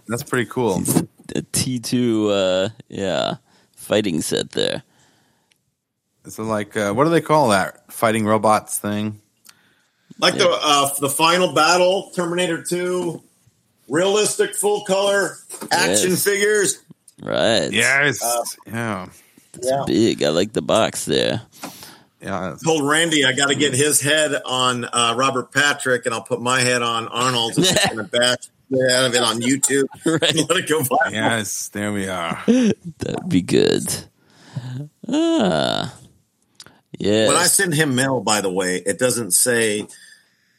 [0.07, 0.83] That's pretty cool.
[1.36, 3.36] A T2, uh, yeah,
[3.74, 4.82] fighting set there.
[6.28, 9.20] So like, uh, what do they call that fighting robots thing?
[10.18, 13.22] Like the uh, the final battle, Terminator Two,
[13.88, 15.36] realistic full color
[15.72, 16.24] action Yes.
[16.24, 16.78] figures.
[17.22, 17.70] Right.
[17.72, 19.06] Yes, Uh, yeah,
[19.62, 19.84] Yeah.
[19.86, 20.22] Big.
[20.22, 21.42] I like the box there.
[22.20, 22.54] yeah.
[22.64, 26.40] Told Randy I got to get his head on uh, Robert Patrick, and I'll put
[26.42, 29.87] my head on Arnold's and just gonna bash the out of it on YouTube.
[30.06, 30.48] Right.
[30.48, 31.12] Let it go viral.
[31.12, 32.42] Yes, there we are.
[32.46, 33.85] That'd be good.
[35.09, 35.94] Ah.
[36.98, 37.28] Yeah.
[37.28, 39.87] When I send him mail, by the way, it doesn't say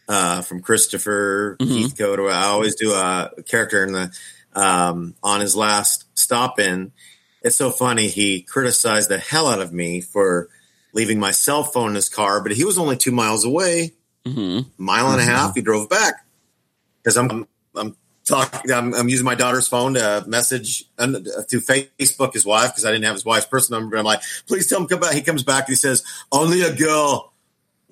[0.07, 1.81] uh, from Christopher Mm-hmm.
[1.83, 2.19] Heathcote.
[2.31, 4.11] I always do a character in the
[4.53, 6.91] um, on his last stop in.
[7.43, 8.07] It's so funny.
[8.07, 10.49] He criticized the hell out of me for
[10.93, 13.93] leaving my cell phone in his car, but he was only two miles away,
[14.25, 14.65] Mhm.
[14.77, 15.55] mile and a half.
[15.55, 16.25] He drove back
[17.01, 17.47] because I'm
[18.31, 18.71] I'm talking.
[18.71, 21.07] I'm, I'm using my daughter's phone to message uh,
[21.49, 23.97] through Facebook his wife because I didn't have his wife's personal number.
[23.97, 25.13] I'm like, please tell him to come back.
[25.13, 27.33] He comes back and he says, only a girl,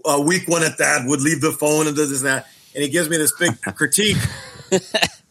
[0.05, 2.47] a weak one at that, would leave the phone and does this and that.
[2.73, 4.17] And he gives me this big critique.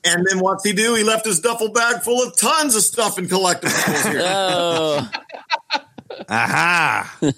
[0.05, 0.95] And then what's he do?
[0.95, 4.23] He left his duffel bag full of tons of stuff and collectibles here.
[4.25, 5.11] Oh,
[6.29, 7.19] Aha!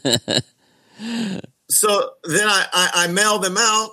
[1.69, 3.91] so then I, I, I mailed them out.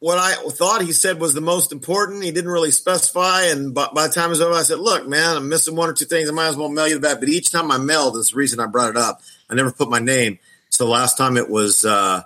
[0.00, 2.22] What I thought he said was the most important.
[2.22, 3.46] He didn't really specify.
[3.46, 5.88] And by, by the time it was over, I said, look, man, I'm missing one
[5.88, 6.28] or two things.
[6.28, 7.18] I might as well mail you the back.
[7.18, 9.22] But each time I mailed, this is the reason I brought it up.
[9.50, 10.38] I never put my name.
[10.70, 12.22] So last time it was uh,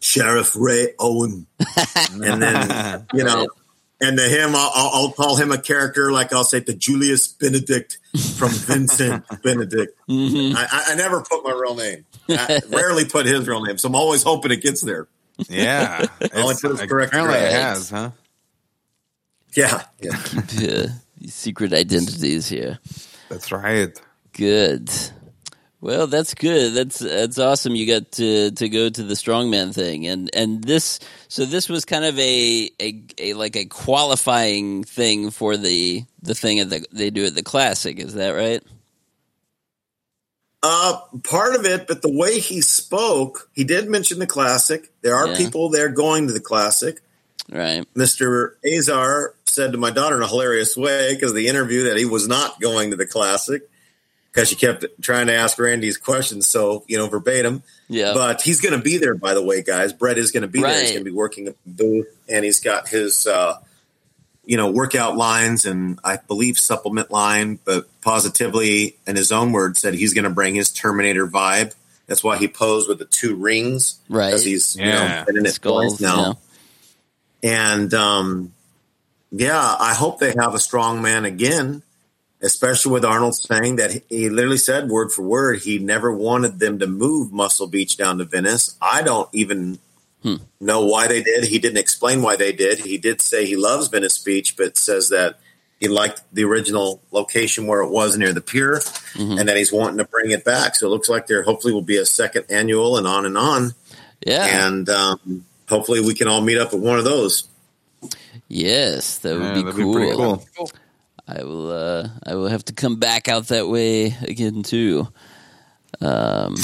[0.00, 1.46] Sheriff Ray Owen.
[2.12, 3.46] and then, you know,
[4.00, 7.98] and to him, I'll, I'll call him a character like I'll say to Julius Benedict
[8.36, 9.96] from Vincent Benedict.
[10.10, 10.54] Mhm.
[10.54, 12.04] I, I, I never put my real name.
[12.28, 15.06] I rarely put his real name, so I'm always hoping it gets there.
[15.48, 18.10] Yeah, Only It's- put his correct apparently it has, huh?
[19.56, 20.16] Yeah, yeah.
[20.22, 20.86] keep uh,
[21.18, 22.78] these secret identities here.
[23.28, 23.96] That's right.
[24.32, 24.90] Good.
[25.80, 26.72] Well, that's good.
[26.72, 27.74] That's that's awesome.
[27.76, 30.98] You got to to go to the strongman thing, and and this.
[31.28, 36.34] So this was kind of a a, a like a qualifying thing for the the
[36.34, 37.98] thing at the they do at the classic.
[38.00, 38.62] Is that right?
[40.66, 44.90] Uh, part of it, but the way he spoke, he did mention the classic.
[45.02, 45.36] There are Yeah.
[45.36, 47.02] people there going to the classic.
[47.52, 47.84] Right.
[47.94, 48.52] Mr.
[48.66, 52.26] Azar said to my daughter in a hilarious way because the interview that he was
[52.26, 53.68] not going to the classic
[54.32, 57.62] because she kept trying to ask Randy's questions so you know verbatim.
[57.88, 58.14] Yeah.
[58.14, 59.92] But he's going to be there, by the way, guys.
[59.92, 60.80] Brett is going to be there.
[60.80, 63.58] He's going to be working the booth, and he's got his, uh,
[64.46, 67.58] you know, workout lines and I believe supplement line.
[67.64, 71.74] But positively, in his own words, said he's going to bring his Terminator vibe.
[72.06, 74.28] That's why he posed with the two rings, Right.
[74.28, 75.20] Because he's you Yeah.
[75.20, 75.98] know been in it Skulls.
[75.98, 76.38] twice now.
[77.42, 77.72] yeah.
[77.72, 78.52] And um,
[79.30, 81.82] yeah, I hope they have a strong man again,
[82.42, 86.58] especially with Arnold saying that he, he literally said word for word he never wanted
[86.58, 88.76] them to move Muscle Beach down to Venice.
[88.80, 89.78] I don't even
[90.24, 90.36] Hmm.
[90.60, 91.44] know why they did.
[91.44, 92.78] He didn't explain why they did.
[92.80, 95.38] He did say he loves Venice Beach, but says that
[95.80, 98.80] he liked the original location where it was near the pier
[99.14, 99.38] Mhm.
[99.38, 100.76] and that he's wanting to bring it back.
[100.76, 103.74] So it looks like there hopefully will be a second annual and on and on.
[104.26, 104.66] Yeah.
[104.66, 107.44] And um, hopefully we can all meet up at one of those.
[108.48, 109.92] Yes, that would Yeah, be, cool.
[109.92, 110.42] be pretty cool.
[111.28, 111.70] I will.
[111.70, 115.08] Uh, I will have to come back out that way again too.
[116.00, 116.54] Um,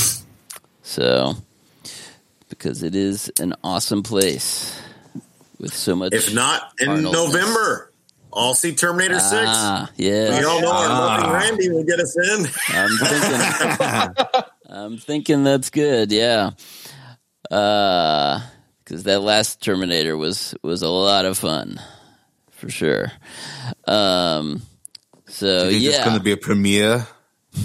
[0.83, 1.35] so
[2.61, 4.79] because it is an awesome place
[5.59, 6.13] with so much.
[6.13, 7.13] If not in Arnoldness.
[7.13, 7.91] November,
[8.33, 9.99] I'll see Terminator ah, Six.
[9.99, 11.17] yeah, We all know our Ah.
[11.17, 12.47] loving Randy will get us in.
[12.77, 14.43] I'm thinking.
[14.69, 16.13] I'm thinking that's good.
[16.13, 16.51] Yeah.
[17.43, 18.43] Because
[18.85, 21.81] because that last Terminator was was a lot of fun,
[22.51, 23.11] for sure.
[23.87, 24.63] Um,
[25.29, 27.07] so you think yeah, there's going to be a premiere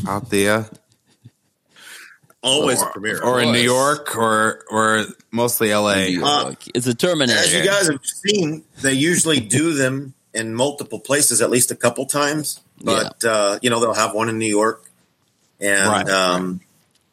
[0.07, 0.67] out there,
[2.45, 3.23] Always or, a premiere.
[3.23, 3.59] or in New.
[3.59, 6.17] York, or or mostly L.A.
[6.21, 7.39] Uh, it's a Terminator.
[7.39, 11.75] As you guys have seen, they usually do them in multiple places at least a
[11.75, 12.59] couple times.
[12.81, 14.85] But uh, you know, they'll have one in New York,
[15.59, 16.09] and Right.
[16.09, 16.61] um,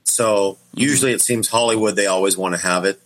[0.04, 3.00] so usually it seems Hollywood they always want to have it.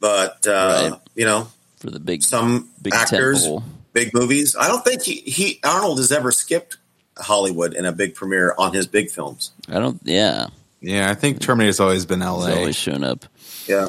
[0.00, 1.00] But uh, Right.
[1.14, 3.62] you know, for the big some big actors, tentpole.
[3.92, 4.56] big movies.
[4.58, 6.78] I don't think he, he Arnold has ever skipped
[7.18, 9.52] Hollywood in a big premiere on his big films.
[9.68, 10.00] I don't.
[10.04, 10.46] Yeah,
[10.82, 12.56] Yeah, I think Terminator's always been he's L.A.
[12.56, 13.24] always shown up.
[13.66, 13.88] Yeah,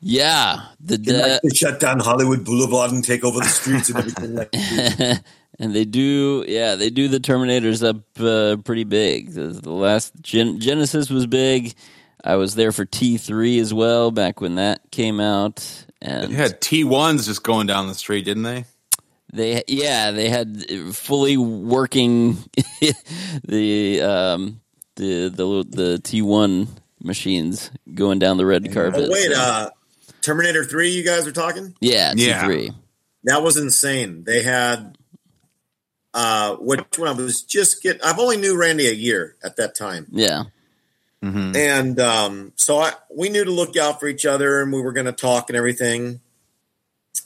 [0.00, 3.88] Yeah, the He'd like de- to shut down Hollywood Boulevard and take over the streets
[3.88, 4.34] and everything.
[4.34, 4.50] Like
[5.58, 6.44] and they do.
[6.48, 9.32] Yeah, they do the Terminators up uh, pretty big.
[9.32, 11.74] The, the last Gen- Genesis was big.
[12.24, 15.64] I was there for T three as well back when that came out,
[16.02, 18.64] and They had T1s just going down the street, didn't they?
[19.32, 22.38] They yeah, they had fully working
[23.44, 24.60] the um
[24.96, 26.68] the the the T one
[27.02, 29.04] machines going down the red carpet.
[29.08, 29.70] Oh, wait, so- uh,
[30.22, 31.74] Terminator 3, you guys are talking?
[31.80, 32.44] yeah, T Yeah.
[32.44, 32.72] three.
[33.24, 34.24] That was insane.
[34.24, 34.98] They had,
[36.14, 39.74] uh, which when I was just get, I've only knew Randy a year at that
[39.76, 40.06] time.
[40.10, 40.44] Yeah,
[41.22, 44.92] And um, so I, we knew to look out for each other and we were
[44.92, 46.20] going to talk and everything.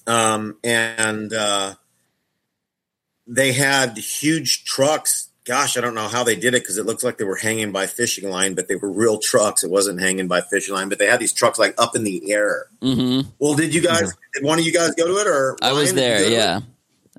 [0.07, 1.75] Um, and uh,
[3.27, 5.29] they had huge trucks.
[5.51, 7.73] Gosh, I don't know how they did it because it looks like they were hanging
[7.73, 9.65] by fishing line, but they were real trucks.
[9.65, 12.31] It wasn't hanging by fishing line, but they had these trucks like up in the
[12.31, 12.67] air.
[12.81, 14.13] hmm Well, did you guys?
[14.33, 16.19] Did one of you guys go to it, or I was Ryan, there.
[16.19, 16.37] go to it?
[16.37, 16.61] Yeah,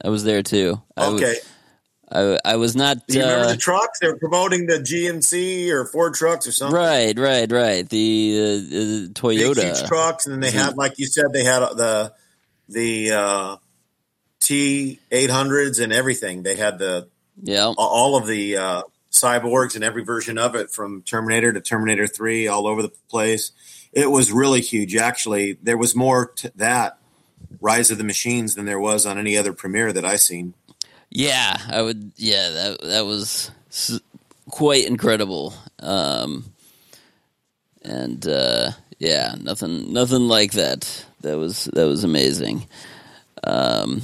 [0.06, 0.82] I was there too.
[0.96, 1.36] I was- Okay.
[2.14, 3.06] I, I was not.
[3.08, 4.00] Do you remember Uh, the trucks?
[4.00, 6.76] They were promoting the GMC or Ford trucks or something.
[6.78, 7.88] right, right, right.
[7.90, 9.64] The, uh, the Big, Toyota.
[9.64, 10.66] huge trucks, and then they Mhm.
[10.66, 12.12] had, like you said, they had the
[12.70, 13.56] the uh,
[14.42, 16.44] T eight hundreds and everything.
[16.44, 17.08] They had the
[17.42, 22.08] Yeah, all of the uh, cyborgs and every version of it, from Terminator to Terminator
[22.08, 23.52] Three, all over the place.
[23.94, 24.96] It was really huge.
[24.96, 26.98] Actually, there was more to that
[27.60, 30.54] Rise of the Machines than there was on any other premiere that I seen.
[31.10, 32.14] Yeah, I would.
[32.16, 33.52] Yeah, that that was
[34.50, 35.54] quite incredible.
[35.80, 36.46] Um,
[37.84, 41.06] and uh, yeah, nothing, nothing like that.
[41.22, 42.68] That was that was amazing.
[43.44, 44.02] Um,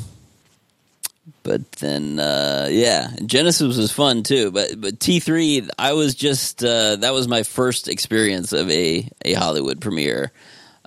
[1.47, 4.51] but then, uh, yeah, Genesis was fun too.
[4.51, 9.09] But but T three, I was just uh, that was my first experience of a
[9.23, 10.31] a Hollywood premiere.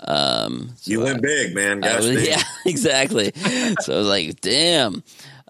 [0.03, 1.83] Um, so You went big, man.
[1.85, 3.33] I Gosh, was, yeah, exactly.
[3.81, 5.03] so I was like, damn.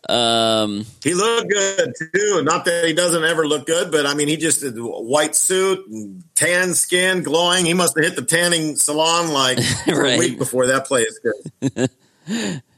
[0.09, 2.43] Um, He looked good too.
[2.43, 5.37] Not that he doesn't ever look good, but I mean, he just did a white
[5.37, 7.65] suit, and tan skin, glowing.
[7.67, 10.15] He must have hit the tanning salon like Right.
[10.15, 11.21] a week before that play is
[11.61, 12.63] It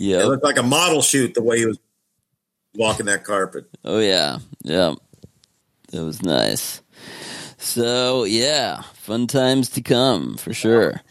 [0.00, 0.20] yeah.
[0.20, 1.78] It looked like a model shoot the way he was
[2.74, 3.66] walking that carpet.
[3.84, 4.94] Oh yeah, yeah.
[5.92, 6.80] That was nice.
[7.58, 11.02] So yeah, fun times to come for sure.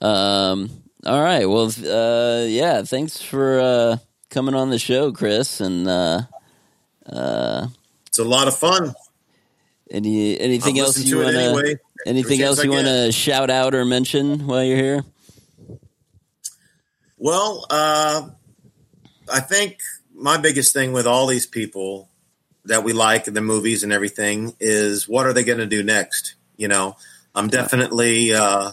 [0.00, 0.70] Um.
[1.06, 1.46] All right.
[1.46, 1.66] Well.
[1.66, 2.46] Uh.
[2.46, 2.82] Yeah.
[2.82, 3.96] Thanks for uh
[4.30, 5.60] coming on the show, Chris.
[5.60, 6.22] And uh.
[7.06, 7.68] Uh.
[8.08, 8.94] It's a lot of fun.
[9.92, 11.40] Any anything I'll else you want to?
[11.40, 11.76] anyway.
[12.04, 15.04] Anything else you want to shout out or mention while you're here?
[17.22, 18.30] Well, uh,
[19.32, 19.78] I think
[20.12, 22.08] my biggest thing with all these people
[22.64, 25.84] that we like in the movies and everything is what are they going to do
[25.84, 26.34] next?
[26.56, 26.96] You know,
[27.32, 28.72] I'm definitely, uh,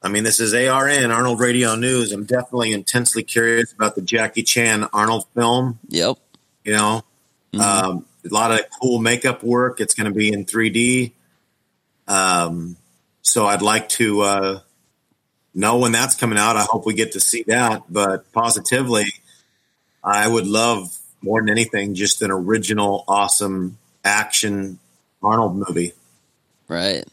[0.00, 2.12] I mean, this is ARN, Arnold Radio News.
[2.12, 5.80] I'm definitely intensely curious about the Jackie Chan Arnold film.
[5.88, 6.16] Yep.
[6.64, 7.02] You know,
[7.54, 7.60] Mhm.
[7.60, 9.80] um, a lot of cool makeup work.
[9.80, 11.12] It's going to be in 3D.
[12.06, 12.76] Um,
[13.22, 14.60] so I'd like to uh,
[15.54, 16.56] know when that's coming out.
[16.56, 17.82] I hope we get to see that.
[17.88, 19.06] But positively,
[20.02, 24.78] I would love more than anything just an original, awesome action
[25.22, 25.92] Arnold movie.
[26.68, 27.04] Right.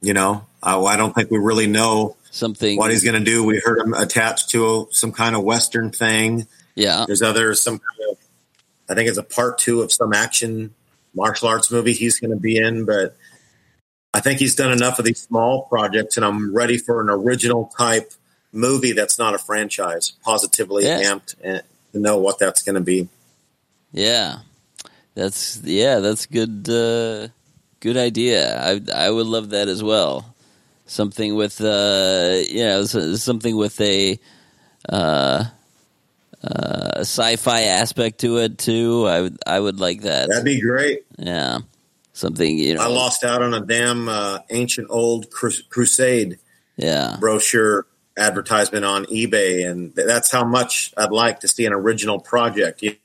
[0.00, 2.76] You know, I, I don't think we really know Something.
[2.76, 3.42] what he's going to do.
[3.42, 6.46] We heard him attached to some kind of Western thing.
[6.74, 7.04] Yeah.
[7.06, 8.18] There's other some kind of,
[8.88, 10.74] I think it's a part two of some action
[11.14, 13.16] martial arts movie he's going to be in, but
[14.18, 17.70] I think he's done enough of these small projects, and I'm ready for an original
[17.78, 18.12] type
[18.52, 20.12] movie that's not a franchise.
[20.24, 21.02] Positively Yeah.
[21.02, 21.62] amped and
[21.92, 23.08] to know what that's going to be.
[23.92, 24.38] Yeah,
[25.14, 26.68] that's yeah, that's good.
[26.68, 27.28] Uh,
[27.78, 28.58] good idea.
[28.60, 30.34] I I would love that as well.
[30.86, 34.18] Something with uh, yeah, s- something with a
[34.88, 35.44] uh,
[36.42, 39.06] uh, sci-fi aspect to it too.
[39.06, 40.28] I would I would like that.
[40.28, 41.04] That'd be great.
[41.18, 41.60] Yeah,
[42.18, 42.82] something you know.
[42.82, 46.38] I lost out on a damn uh, ancient old cru- crusade
[46.76, 47.16] Yeah.
[47.20, 52.18] brochure advertisement on eBay, and th- that's how much I'd like to see an original
[52.20, 52.82] project.
[52.82, 52.96] You,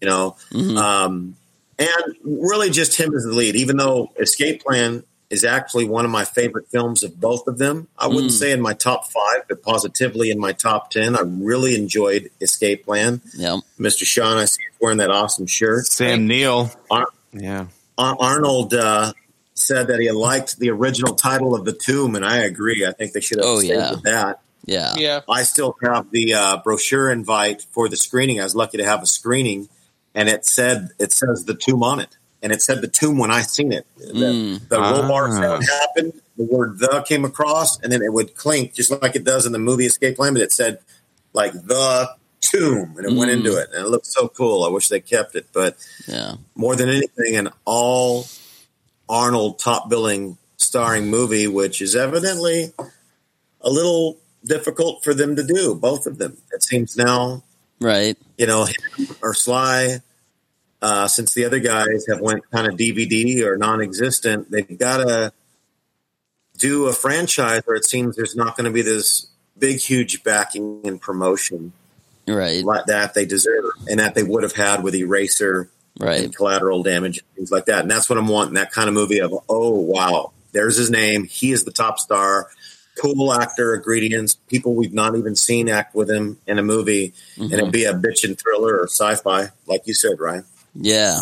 [0.00, 0.76] you know, Mhm.
[0.78, 1.36] um,
[1.78, 3.56] and really just him as the lead.
[3.56, 7.88] Even though Escape Plan is actually one of my favorite films of both of them,
[7.98, 8.38] I wouldn't Mm.
[8.38, 11.16] say in my top five, but positively in my top ten.
[11.16, 13.20] I really enjoyed Escape Plan.
[13.36, 13.60] Yep.
[13.80, 14.04] Mr.
[14.04, 15.86] Sean, I see you wearing that awesome shirt.
[15.86, 16.70] Sam Neill.
[17.32, 17.66] Yeah.
[17.98, 19.12] Ar- Arnold uh,
[19.54, 22.84] said that he liked the original title of the tomb, and I agree.
[22.86, 23.90] I think they should have Oh, stayed yeah.
[23.92, 24.40] with that.
[24.66, 24.94] Yeah.
[24.96, 25.20] Yeah.
[25.28, 28.40] I still have the uh, brochure invite for the screening.
[28.40, 29.68] I was lucky to have a screening,
[30.14, 33.30] and it said it says the tomb on it, and it said the tomb when
[33.30, 33.86] I seen it.
[33.98, 34.68] The, Mm.
[34.68, 35.40] the roll bar Ah.
[35.40, 39.24] sound happened, the word "the" came across, and then it would clink just like it
[39.24, 40.78] does in the movie Escape Plan, but it said
[41.34, 42.08] like the
[42.50, 43.38] tomb, and it went Mm.
[43.38, 44.64] into it, and it looked so cool.
[44.64, 45.76] I wish they kept it, but
[46.06, 46.36] Yeah.
[46.54, 48.26] more than anything, an all
[49.08, 52.72] Arnold top billing starring movie, which is evidently
[53.60, 56.38] a little difficult for them to do, both of them.
[56.52, 57.42] It seems now,
[57.80, 58.16] Right.
[58.38, 60.00] you know, him or Sly,
[60.82, 65.32] uh, since the other guys have went kind of DVD or non-existent, they've got to
[66.58, 69.26] do a franchise where it seems there's not going to be this
[69.58, 71.72] big, huge backing and promotion
[72.26, 72.64] Right.
[72.64, 75.68] like that they deserve and that they would have had with Eraser
[76.00, 76.24] Right.
[76.24, 77.82] and collateral damage, things like that.
[77.82, 81.24] And that's what I'm wanting that kind of movie of, oh, wow, there's his name.
[81.24, 82.48] He is the top star,
[83.00, 87.12] cool actor, ingredients, people we've not even seen act with him in a movie.
[87.36, 87.52] And Mhm.
[87.58, 90.44] it'd be a bitchin' thriller or sci fi, like you said, Ryan.
[90.74, 91.18] Yeah.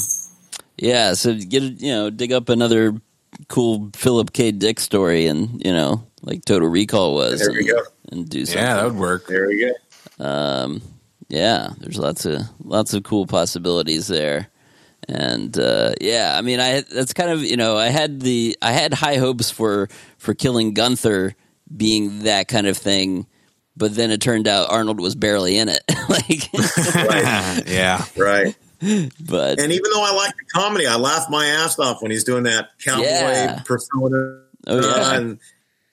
[0.78, 1.12] Yeah.
[1.14, 2.94] So get you know, dig up another
[3.48, 4.52] cool Philip K.
[4.52, 7.40] Dick story, and you know, like Total Recall was.
[7.40, 7.82] There we and, go.
[8.10, 8.62] And do something.
[8.62, 9.26] Yeah, that would work.
[9.26, 9.60] There we
[10.18, 10.24] go.
[10.24, 10.82] um,
[11.32, 14.48] yeah, there's lots of lots of cool possibilities there,
[15.08, 18.72] and uh, yeah, I mean, I that's kind of you know, I had the I
[18.72, 21.34] had high hopes for for killing Gunther
[21.74, 23.26] being that kind of thing,
[23.76, 26.50] but then it turned out Arnold was barely in it, like,
[26.94, 27.62] Right.
[27.66, 28.04] yeah.
[28.14, 28.54] Right.
[29.20, 32.24] but And even though I like the comedy, I laugh my ass off when he's
[32.24, 33.62] doing that cowboy Yeah.
[33.64, 35.38] persona oh yeah, and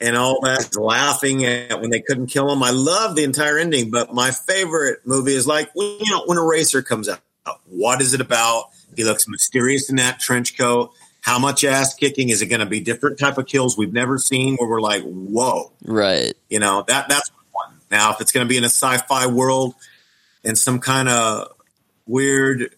[0.02, 2.64] and all that laughing at when they couldn't kill him.
[2.64, 6.38] I love the entire ending, but my favorite movie is like when you know when
[6.38, 7.20] Eraser comes out.
[7.66, 8.66] What is it about?
[8.96, 10.92] He looks mysterious in that trench coat.
[11.22, 12.80] How much ass kicking is it going to be?
[12.80, 17.10] Different type of kills we've never seen where we're like, whoa, right, you know that
[17.10, 17.74] that's one.
[17.92, 19.76] Now, if it's going to be in a sci-fi world
[20.44, 21.50] in some kind of
[22.06, 22.74] weird,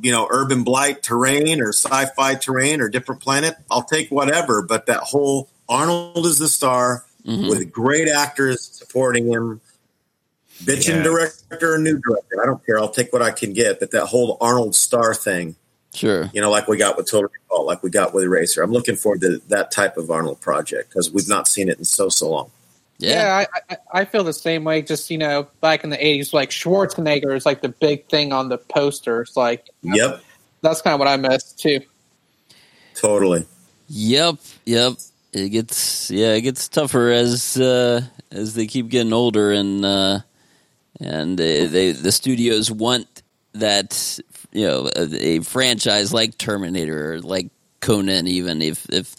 [0.00, 4.62] you know, urban blight terrain or sci-fi terrain or different planet, I'll take whatever.
[4.62, 7.48] But that whole Arnold is the star Mhm.
[7.50, 9.60] with great actors supporting him,
[10.64, 11.02] bitching Yeah.
[11.02, 12.40] director and new director.
[12.42, 12.78] I don't care.
[12.78, 13.80] I'll take what I can get.
[13.80, 15.56] But that whole Arnold star thing,
[15.94, 18.62] sure, you know, like we got with Total Recall, like we got with Eraser.
[18.62, 21.84] I'm looking forward to that type of Arnold project because we've not seen it in
[21.84, 22.50] so so long.
[22.98, 23.10] yeah,
[23.42, 24.80] Yeah, I, I, I feel the same way.
[24.82, 28.48] Just you know, back in the '80s, like Schwarzenegger is like the big thing on
[28.48, 29.32] the posters.
[29.36, 30.22] Like, Yep,
[30.62, 31.80] that's kind of what I miss too.
[32.94, 33.44] totally.
[33.88, 34.94] Yep, yep.
[35.36, 40.20] It gets yeah, it gets tougher as uh, as they keep getting older, and uh,
[40.98, 43.22] and they, they the studios want
[43.52, 44.18] that
[44.52, 49.14] you know a, a franchise like Terminator, or like Conan, even if if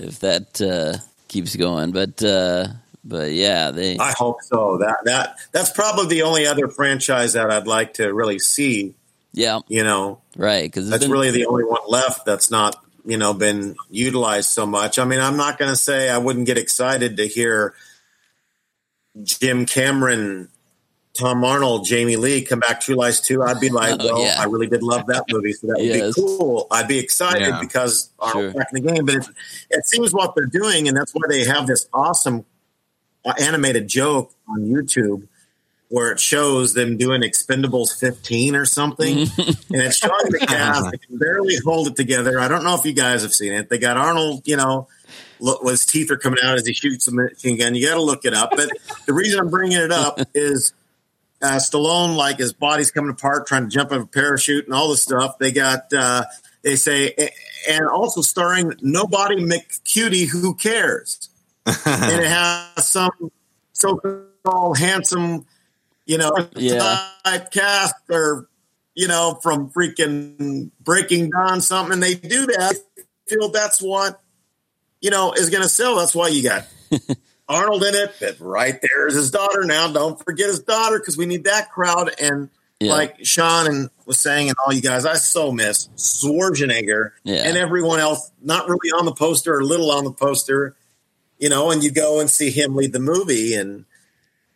[0.00, 0.98] if that uh,
[1.28, 1.92] keeps going.
[1.92, 2.66] But uh,
[3.04, 4.78] but yeah, they I hope so.
[4.78, 8.94] That that that's probably the only other franchise that I'd like to really see.
[9.32, 13.34] yeah You know, right because that's really the only one left that's not you know
[13.34, 14.98] been utilized so much.
[14.98, 17.74] I mean, I'm not going to say I wouldn't get excited to hear
[19.22, 20.48] Jim Cameron,
[21.14, 23.42] Tom Arnold, Jamie Lee come back True Lies 2.
[23.42, 24.36] I'd be like, Oh, well, yeah.
[24.38, 26.14] I really did love that movie, so that would Yes.
[26.14, 26.66] be cool.
[26.70, 27.60] I'd be excited Yeah.
[27.60, 28.58] because Arnold's Sure.
[28.60, 29.04] back in the game.
[29.04, 29.26] But it,
[29.70, 32.44] it seems what they're doing, and that's why they have this awesome
[33.24, 35.28] uh, animated joke on YouTube
[35.92, 40.90] where it shows them doing Expendables 15 or something, and it's showing the cast.
[40.90, 42.40] They can barely hold it together.
[42.40, 43.68] I don't know if you guys have seen it.
[43.68, 44.88] They got Arnold, you know,
[45.38, 47.74] look, his teeth are coming out as he shoots the machine gun.
[47.74, 48.52] You got to look it up.
[48.56, 48.70] But
[49.04, 50.72] the reason I'm bringing it up is
[51.42, 54.72] uh, Stallone, like his body's coming apart, trying to jump out of a parachute and
[54.72, 55.36] all this stuff.
[55.36, 56.24] They got, uh,
[56.62, 57.14] they say,
[57.68, 61.28] and also starring Nobody McCutie, who cares?
[61.66, 63.30] and it has some
[63.74, 65.44] so-called handsome,
[66.06, 67.08] you know, Yeah.
[67.50, 68.48] cast or
[68.94, 71.94] you know from freaking Breaking Dawn something.
[71.94, 72.74] And they do that.
[72.98, 74.20] I feel that's what
[75.00, 75.96] you know is going to sell.
[75.96, 76.66] That's why you got
[77.48, 78.14] Arnold in it.
[78.20, 79.64] But right there is his daughter.
[79.64, 82.14] Now, don't forget his daughter because we need that crowd.
[82.20, 82.50] And
[82.80, 82.90] Yeah.
[82.92, 87.46] like Sean and was saying, and all you guys, I so miss Schwarzenegger Yeah.
[87.46, 88.30] and everyone else.
[88.42, 90.74] Not really on the poster or little on the poster
[91.38, 93.54] you know, and you go and see him lead the movie.
[93.54, 93.84] And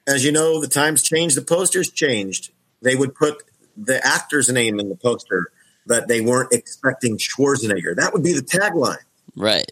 [0.07, 2.51] as you know, the times changed, the posters changed.
[2.83, 3.43] They would put
[3.77, 5.51] the actor's name in the poster,
[5.87, 7.95] but they weren't expecting Schwarzenegger.
[7.97, 8.99] That would be the tagline.
[9.35, 9.71] Right.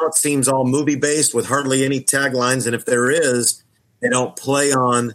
[0.00, 2.66] Now it seems all movie based with hardly any taglines.
[2.66, 3.62] And if there is,
[4.00, 5.14] they don't play on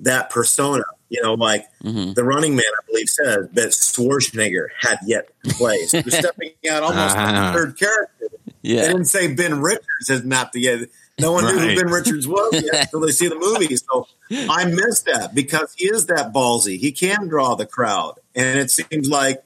[0.00, 0.84] that persona.
[1.08, 2.14] You know, like Mhm.
[2.16, 5.86] the running man, I believe, said that Schwarzenegger had yet to play.
[5.86, 7.50] So they're stepping out almost like Ah.
[7.50, 8.26] a third character.
[8.62, 8.82] Yeah.
[8.82, 10.88] They didn't say Ben Richards has not the yet.
[11.18, 13.74] No one knew who Ben Richards was yet until they see the movie.
[13.76, 16.78] So I missed that because he is that ballsy.
[16.78, 19.42] He can draw the crowd, and it seems like,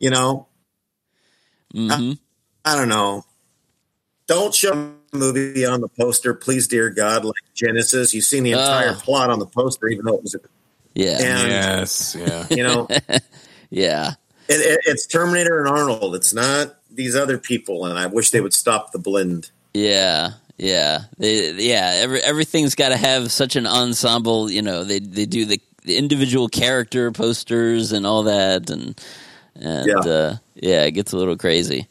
[0.00, 0.46] you know,
[1.72, 2.12] hmm
[2.64, 3.24] I don't know.
[4.26, 4.70] Don't show
[5.12, 8.14] the movie on the poster, please, dear God, like Genesis.
[8.14, 8.98] You've seen the entire Ugh.
[8.98, 10.38] plot on the poster, even though it was, a
[10.94, 11.18] Yeah.
[11.20, 12.46] and Yes, yeah.
[12.50, 13.22] you know, it,
[13.70, 14.12] Yeah.
[14.48, 16.14] it, it's Terminator and Arnold.
[16.16, 19.50] It's not these other people, and I wish they would stop the blend.
[19.74, 21.92] Yeah, yeah, they, yeah.
[21.96, 24.50] Every everything's got to have such an ensemble.
[24.50, 29.00] You know, they they do the, the individual character posters and all that, and
[29.56, 29.98] and Yeah.
[30.12, 31.88] uh, yeah, it gets a little crazy.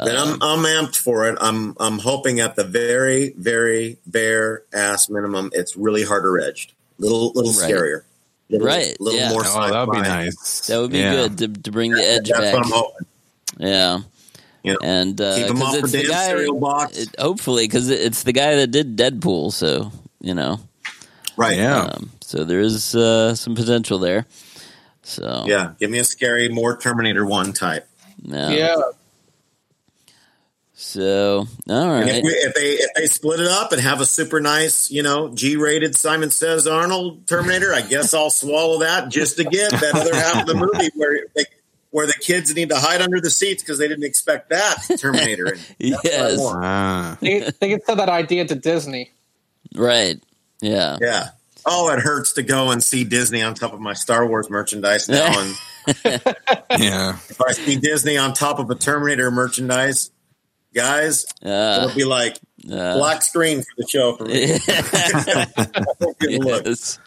[0.00, 1.36] And I'm I'm amped for it.
[1.40, 7.32] I'm I'm hoping at the very very bare ass minimum, it's really harder edged, little
[7.34, 7.70] little Right.
[7.72, 8.02] scarier,
[8.48, 9.30] little, Right, little yeah.
[9.30, 9.42] more.
[9.44, 10.68] Oh, that would be nice.
[10.68, 11.14] That would be Yeah.
[11.26, 12.54] good to to bring the edge That's back.
[12.54, 13.06] what I'm hoping.
[13.58, 13.98] Yeah,
[14.68, 16.26] You know, and uh, keep them 'cause off it's the damn guy.
[16.28, 16.98] cereal box.
[16.98, 19.90] It, hopefully, because it, it's the guy that did Deadpool, so
[20.20, 20.60] you know,
[21.36, 21.56] right?
[21.58, 21.82] Yeah.
[21.82, 24.26] um, so there is uh, some potential there.
[25.02, 25.72] So Yeah.
[25.78, 27.88] Give me a scary, more Terminator One type.
[28.22, 28.48] no.
[28.50, 28.76] Yeah.
[30.74, 32.06] So all right.
[32.08, 35.02] If, we, if they if they split it up and have a super nice, you
[35.02, 39.94] know, G-rated Simon Says Arnold Terminator, I guess I'll swallow that just to get that
[39.94, 41.44] other half of the movie where they,
[41.98, 45.46] where the kids need to hide under the seats because they didn't expect that Terminator.
[45.80, 46.38] And that's what I Yes.
[46.38, 46.64] want.
[46.64, 47.18] Ah.
[47.20, 49.10] They, they can sell that idea to Disney.
[49.74, 50.22] Right.
[50.60, 50.96] Yeah.
[51.00, 51.30] Yeah.
[51.66, 55.08] Oh, it hurts to go and see Disney on top of my Star Wars merchandise
[55.08, 55.26] now.
[55.84, 55.98] and
[56.78, 57.16] Yeah.
[57.28, 60.12] if I see Disney on top of a Terminator merchandise,
[60.72, 62.36] guys, Uh, it'll be like
[62.70, 64.56] uh, black screen for the show for me.
[66.20, 67.00] Good yes.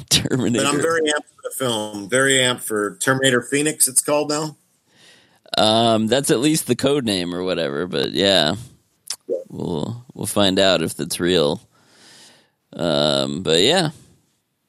[0.10, 0.64] Terminator.
[0.64, 2.08] But I'm very amped for the film.
[2.08, 3.86] Very amped for Terminator Phoenix.
[3.88, 4.56] It's called now.
[5.58, 7.86] um, that's at least the code name or whatever.
[7.86, 8.54] But yeah,
[9.48, 11.60] we'll we'll find out if that's real.
[12.72, 13.90] Um, but yeah,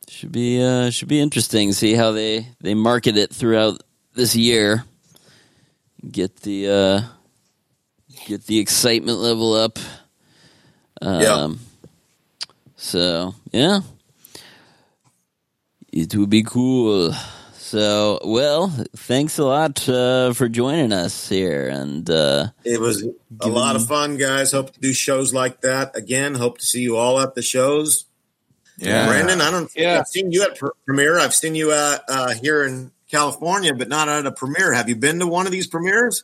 [0.09, 1.71] should be uh, should be interesting.
[1.73, 3.82] See how they they market it throughout
[4.15, 4.84] this year.
[6.09, 7.01] Get the uh,
[8.25, 9.77] get the excitement level up.
[11.01, 11.53] Um, Yeah.
[12.75, 13.82] So yeah,
[15.91, 17.13] it would be cool.
[17.53, 23.05] So well, thanks a lot uh, for joining us here, and uh, It was
[23.39, 24.51] a lot of fun, guys.
[24.51, 26.35] Hope to do shows like that again.
[26.35, 28.05] Hope to see you all at the shows.
[28.77, 29.07] Yeah.
[29.07, 29.71] Brandon, I don't.
[29.75, 29.99] Yeah.
[29.99, 31.19] I've seen you at premiere.
[31.19, 34.73] I've seen you at uh, here in California, but not at a premiere.
[34.73, 36.23] Have you been to one of these premieres?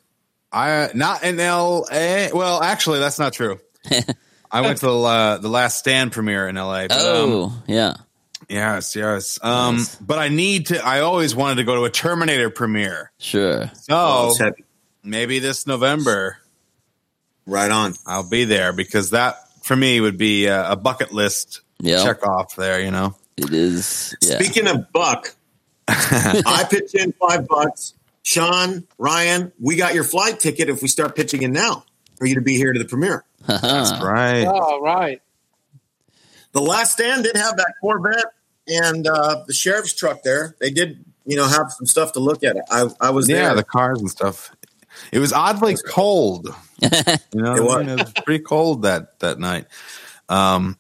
[0.52, 2.32] I not in L.A.
[2.34, 3.60] Well, actually, that's not true.
[4.52, 6.88] I went to the uh, the Last Stand premiere in L.A.
[6.88, 7.96] But, um, oh yeah,
[8.50, 9.40] yes, yes.
[9.42, 9.96] Um, Nice.
[9.96, 10.84] but I need to.
[10.86, 13.12] I always wanted to go to a Terminator premiere.
[13.18, 13.70] sure.
[13.74, 14.64] So it's heavy.
[15.04, 16.38] maybe this November
[17.46, 17.94] Right on.
[18.06, 22.28] I'll be there because that for me would be a, a bucket list Yeah, check
[22.28, 22.82] off there.
[22.82, 23.16] You know.
[23.38, 24.14] it is.
[24.22, 24.38] Yeah.
[24.40, 25.34] Speaking of buck,
[25.88, 27.94] I pitch in five bucks.
[28.24, 31.86] Sean, Ryan, we got your flight ticket if we start pitching in now
[32.18, 33.24] for you to be here to the premiere.
[33.48, 34.04] Haha.
[34.06, 34.44] Right.
[34.46, 35.22] Oh, right.
[36.52, 38.26] The last stand did have that Corvette
[38.68, 40.56] and uh, the sheriff's truck there.
[40.60, 42.56] They did, you know, have some stuff to look at.
[42.70, 43.44] I, I was Yeah, there.
[43.50, 44.56] Yeah, the cars and stuff.
[45.12, 46.48] It was oddly cold.
[46.82, 47.88] You know, It was.
[47.88, 49.66] it was pretty cold that that night.
[50.30, 50.78] Um,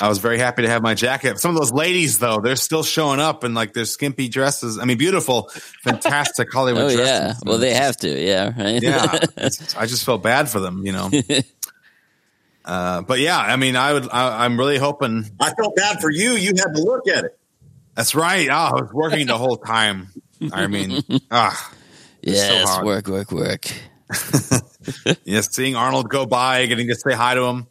[0.00, 1.38] I was very happy to have my jacket.
[1.38, 4.76] Some of those ladies, though, they're still showing up in like their skimpy dresses.
[4.78, 5.48] I mean, beautiful,
[5.84, 7.06] fantastic Hollywood Oh dresses.
[7.06, 7.34] yeah.
[7.44, 8.08] Well, they have to.
[8.08, 8.52] Yeah.
[8.60, 8.82] Right.
[8.82, 9.18] yeah,
[9.78, 11.10] I just felt bad for them, you know.
[12.66, 14.08] Uh, but yeah, I mean, I would.
[14.10, 15.24] I, I'm really hoping.
[15.40, 16.32] I felt bad for you.
[16.32, 17.38] You had to look at it.
[17.94, 18.48] That's right.
[18.50, 20.08] Oh, I was working the whole time.
[20.52, 21.72] I mean, ah,
[22.20, 22.68] yes.
[22.68, 22.84] hard.
[22.84, 23.08] work.
[23.08, 23.30] Work.
[23.30, 23.66] Work.
[25.24, 27.66] yes, seeing Arnold go by, getting to say hi to him.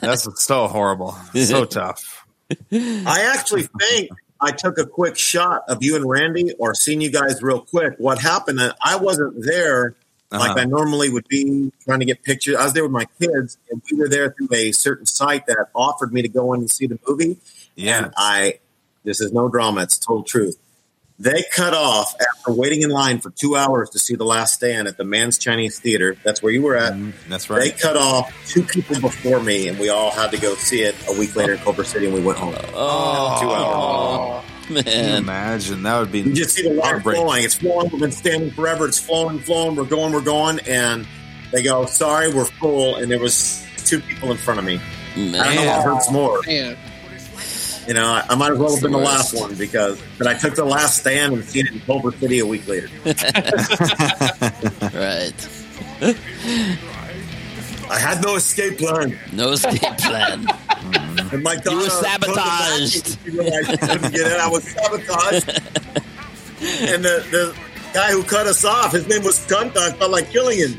[0.00, 2.26] That's so horrible, so tough.
[2.72, 4.10] I actually think
[4.40, 7.94] I took a quick shot of you and Randy or seen you guys real quick.
[7.98, 8.60] What happened?
[8.82, 9.96] I wasn't there
[10.30, 10.60] like Uh-huh.
[10.60, 12.56] I normally would be trying to get pictures.
[12.56, 15.68] I was there with my kids, and we were there through a certain site that
[15.74, 17.38] offered me to go in and see the movie.
[17.74, 18.60] Yeah, And I,
[19.04, 20.56] this is no drama, it's total truth.
[21.18, 24.88] They cut off after waiting in line for two hours to see The Last Stand
[24.88, 26.16] at the Mann's Chinese Theater.
[26.24, 26.94] That's where you were at.
[27.28, 27.60] That's right.
[27.60, 30.94] They cut off two people before me, and we all had to go see it
[31.08, 32.54] a week later in Culver City, and we went home.
[32.72, 34.44] Oh, Two hours.
[34.70, 37.24] Oh, Can you imagine that would be You just see the water heartbreaking.
[37.24, 37.44] flowing.
[37.44, 37.90] It's flowing.
[37.90, 38.86] We've been standing forever.
[38.86, 39.76] It's flowing, flowing.
[39.76, 41.06] We're going, we're going, and
[41.52, 44.76] they go, "Sorry, we're full." And there was two people in front of me.
[44.76, 45.66] I don't know Man.
[45.76, 46.40] what hurts more.
[46.46, 46.76] man.
[47.88, 49.34] You know, I, I might as well have been the Worst.
[49.34, 52.38] last one because, but I took the last stand and seen it in Culver City
[52.38, 52.88] a week later.
[54.94, 55.48] Right.
[57.90, 60.46] I had no escape plan, No escape plan.
[61.32, 63.06] and my daughter were told the back sabotaged.
[63.06, 64.40] and She realized she couldn't get in.
[64.40, 65.48] I was sabotaged,
[66.92, 67.56] and the the
[67.92, 69.76] guy who cut us off, his name was Cunt.
[69.76, 70.74] I felt like killing him.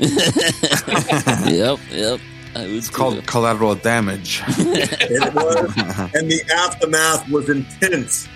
[1.52, 2.20] yep, yep.
[2.54, 4.42] I was It's called collateral damage.
[4.48, 5.72] It was,
[6.14, 8.28] and the aftermath was intense.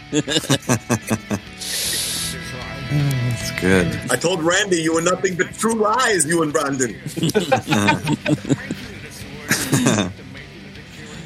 [2.89, 3.87] It's good.
[4.11, 6.97] I told Randy, you were nothing but true lies, you and Brandon.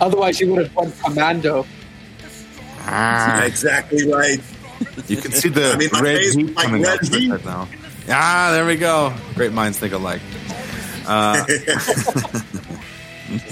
[0.01, 1.67] Otherwise, you would have won commando.
[2.81, 4.41] Ah, Exactly right.
[5.07, 7.31] you can see the I mean, my red face heat like coming red out heat.
[7.31, 7.69] right now.
[8.09, 9.13] Ah, there we go.
[9.35, 10.23] Great minds think alike.
[11.07, 11.45] Uh,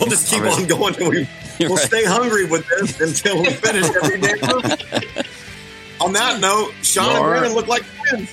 [0.01, 0.59] We'll just keep All right.
[0.61, 0.95] on going.
[1.09, 1.29] We,
[1.61, 1.87] we'll Right.
[1.87, 4.75] stay hungry with this until we finish every damn movie.
[6.01, 7.29] On that note, Sean and Lord.
[7.31, 8.31] Brandon look like twins.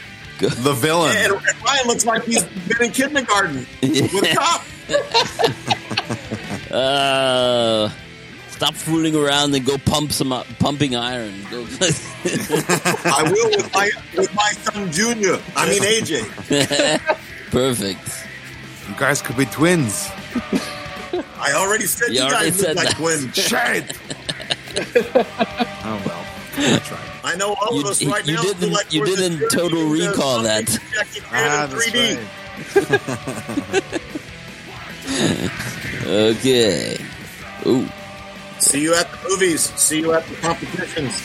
[0.64, 1.16] the villain.
[1.18, 4.66] And, and Ryan looks like he's been in kindergarten with a cop.
[6.72, 7.90] Uh,
[8.50, 11.32] stop fooling around and go pump some uh, pumping iron.
[11.50, 11.62] Go.
[11.62, 15.40] I will with my with my son Junior.
[15.56, 17.00] I mean AJ.
[17.52, 18.28] Perfect.
[18.90, 20.10] You guys could be twins.
[21.40, 23.36] I already said You you, already guys look said like twins.
[23.36, 23.98] Shit.
[25.86, 26.15] oh well.
[26.56, 27.00] That's right.
[27.24, 28.42] I know all You- of us you- right you now.
[28.44, 30.70] didn't- like you didn't total recall that.
[31.32, 32.18] Ah, 3D.
[36.06, 36.98] Okay.
[37.66, 37.88] Ooh,
[38.60, 39.62] See you at the movies.
[39.76, 41.22] See you at the competitions.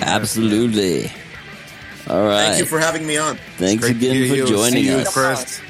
[0.00, 1.10] absolutely.
[2.08, 2.46] All right.
[2.48, 3.36] Thank you for having me on.
[3.56, 4.46] Thanks again for you.
[4.46, 5.12] joining See you us.
[5.14, 5.60] first.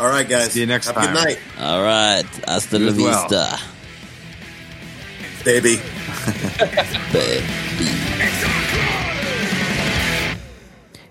[0.00, 0.52] All right, guys.
[0.52, 1.14] See you next Have time.
[1.14, 2.24] good night, All right.
[2.46, 2.98] Hasta You la as
[3.30, 3.58] well.
[5.44, 5.80] Baby.
[7.12, 8.57] baby.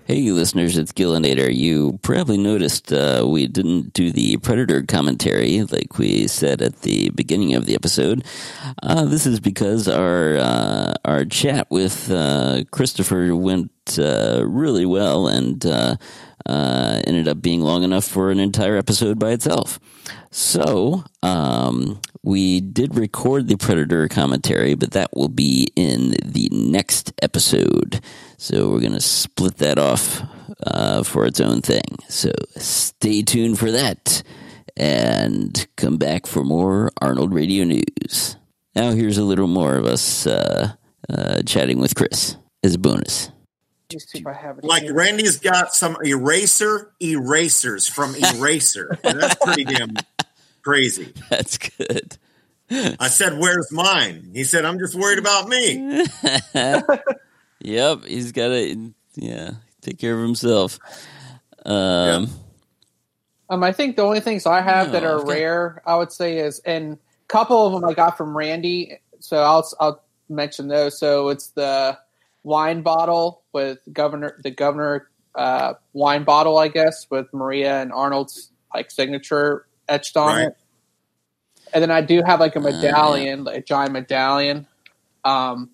[0.08, 1.54] Hey, listeners, it's Gillinator.
[1.54, 7.10] You probably noticed uh, we didn't do the Predator commentary like we said at the
[7.10, 8.24] beginning of the episode.
[8.82, 15.28] Uh, this is because our uh, our chat with uh, Christopher went uh, really well
[15.28, 15.96] and uh,
[16.46, 19.78] ended up being long enough for an entire episode by itself.
[20.30, 27.12] So, um, we did record the Predator commentary, but that will be in the next
[27.20, 28.00] episode.
[28.38, 30.22] So, we're going to split that off
[30.64, 31.96] uh, for its own thing.
[32.08, 34.22] So, stay tuned for that
[34.76, 38.36] and come back for more Arnold Radio News.
[38.74, 40.72] Now, here's a little more of us uh,
[41.08, 43.30] uh, chatting with Chris as a bonus.
[43.90, 44.64] Let me see if I have it.
[44.64, 44.84] Like.
[44.90, 48.98] Randy's got some eraser erasers from Eraser.
[49.02, 49.96] And that's pretty damn
[50.62, 51.12] crazy.
[51.30, 52.18] That's good.
[52.70, 56.04] I said, "Where's mine?" He said, "I'm just worried about me."
[57.60, 59.50] Yep, he's got to, yeah,
[59.80, 60.78] take care of himself.
[61.64, 62.28] Um,
[63.50, 66.12] Um, I think the only things I have No, that are I've rare, I would
[66.12, 66.98] say, is and a
[67.28, 69.00] couple of them I got from Randy.
[69.20, 70.98] So I'll I'll mention those.
[70.98, 71.98] So it's the
[72.44, 78.50] wine bottle with governor the governor uh, wine bottle, I guess, with Maria and Arnold's
[78.74, 80.46] like signature etched on Right.
[80.48, 80.56] it.
[81.72, 82.72] And then I do have like a Uh, yeah.
[82.72, 84.66] medallion, like a giant medallion,
[85.24, 85.70] um,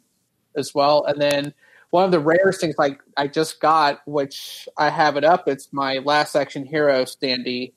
[0.56, 1.04] as well.
[1.06, 1.54] And then
[1.94, 5.72] one of the rarest things like I just got, which I have it up, it's
[5.72, 7.72] my last action hero standee.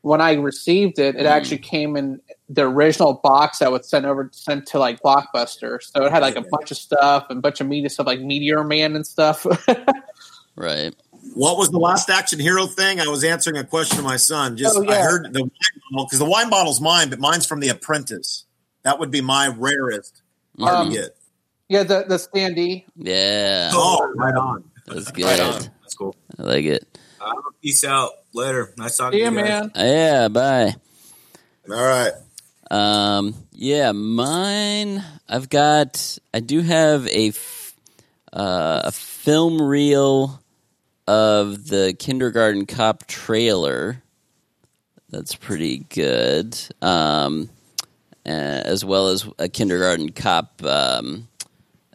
[0.00, 1.30] When I received it, it Mm.
[1.30, 5.82] actually came in the original box that was sent over sent to like Blockbuster.
[5.82, 8.20] So it had like a bunch of stuff and a bunch of media stuff like
[8.20, 9.44] Meteor Man and stuff.
[10.56, 10.94] right.
[11.34, 13.00] What was the last action hero thing?
[13.00, 14.56] I was answering a question to my son.
[14.56, 15.50] Just Oh, I heard the wine
[15.90, 18.46] bottle because the wine bottle's mine, but mine's from The Apprentice.
[18.84, 20.22] That would be my rarest.
[20.58, 21.17] Hard Um, get.
[21.68, 22.84] Yeah, the the standee.
[22.96, 24.64] Yeah, Oh, right on.
[24.86, 25.60] that's Right on.
[25.60, 25.70] good.
[25.82, 26.14] That's cool.
[26.38, 26.98] I like it.
[27.20, 28.10] Uh, peace out.
[28.34, 28.72] Later.
[28.76, 29.70] Nice talking See to you guys.
[29.70, 29.72] man.
[29.74, 30.74] Yeah, bye.
[31.70, 32.12] All right.
[32.70, 35.02] Um, yeah, mine.
[35.28, 36.18] I've got.
[36.34, 37.74] I do have a f-
[38.32, 40.42] uh, a film reel
[41.06, 44.02] of the Kindergarten Cop trailer.
[45.10, 46.58] That's pretty good.
[46.82, 47.48] Um,
[48.26, 51.27] uh, as well as a Kindergarten Cop um,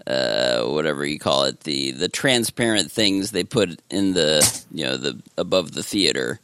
[0.08, 4.97] uh, whatever you call it, the the transparent things they put in the you know
[4.97, 6.39] the above the theater.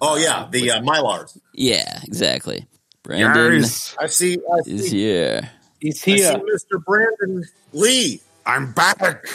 [0.00, 1.38] Oh yeah, the uh, Mylars.
[1.52, 2.66] Yeah, exactly.
[3.02, 4.38] Brandon Guys, I see.
[4.38, 5.50] I is see, here.
[5.80, 6.32] He's I see here.
[6.34, 6.84] Mr.
[6.84, 8.20] Brandon Lee.
[8.46, 9.26] I'm back.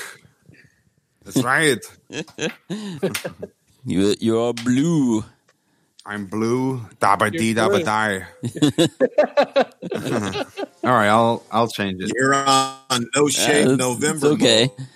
[1.23, 1.79] That's right.
[3.85, 5.25] You you are blue.
[6.05, 6.79] I'm blue.
[6.99, 8.25] Dabba dee You're dabba die.
[10.83, 12.11] All right, I'll I'll change it.
[12.13, 14.33] You're on No Shave Uh, November.
[14.33, 14.69] It's okay.
[14.77, 14.87] mode.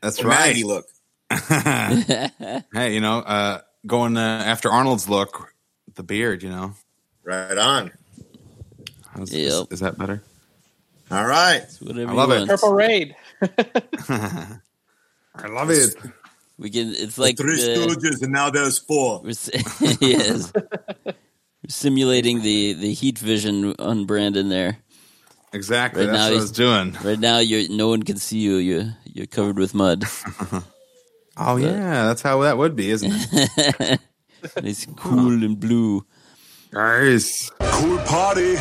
[0.00, 0.46] That's The right.
[0.48, 0.86] Maggie look.
[2.74, 5.52] hey, you know, uh, going uh, after Arnold's look,
[5.94, 6.42] the beard.
[6.42, 6.74] You know,
[7.22, 7.92] Right on.
[9.14, 9.46] How's, Yep.
[9.46, 10.22] is, is that better?
[11.10, 11.62] All right.
[11.86, 12.48] I love it.
[12.48, 13.14] Purple Raid.
[13.42, 14.58] I
[15.48, 15.94] love it.
[16.62, 16.94] We can.
[16.94, 19.20] It's like Three the, Stooges, and now there's four.
[19.22, 19.34] we're,
[20.00, 20.52] yes.
[21.68, 24.78] Simulating the the heat vision on Brandon there.
[25.52, 26.06] Exactly.
[26.06, 26.96] Right That's now what I he's- was doing.
[27.04, 28.56] Right now, you're no one can see you.
[28.56, 30.04] You you're covered with mud.
[31.34, 34.00] Oh yeah, that's how that would be, isn't it?
[34.56, 36.04] It's cool and blue.
[36.74, 37.50] Nice.
[37.58, 38.54] Cool party.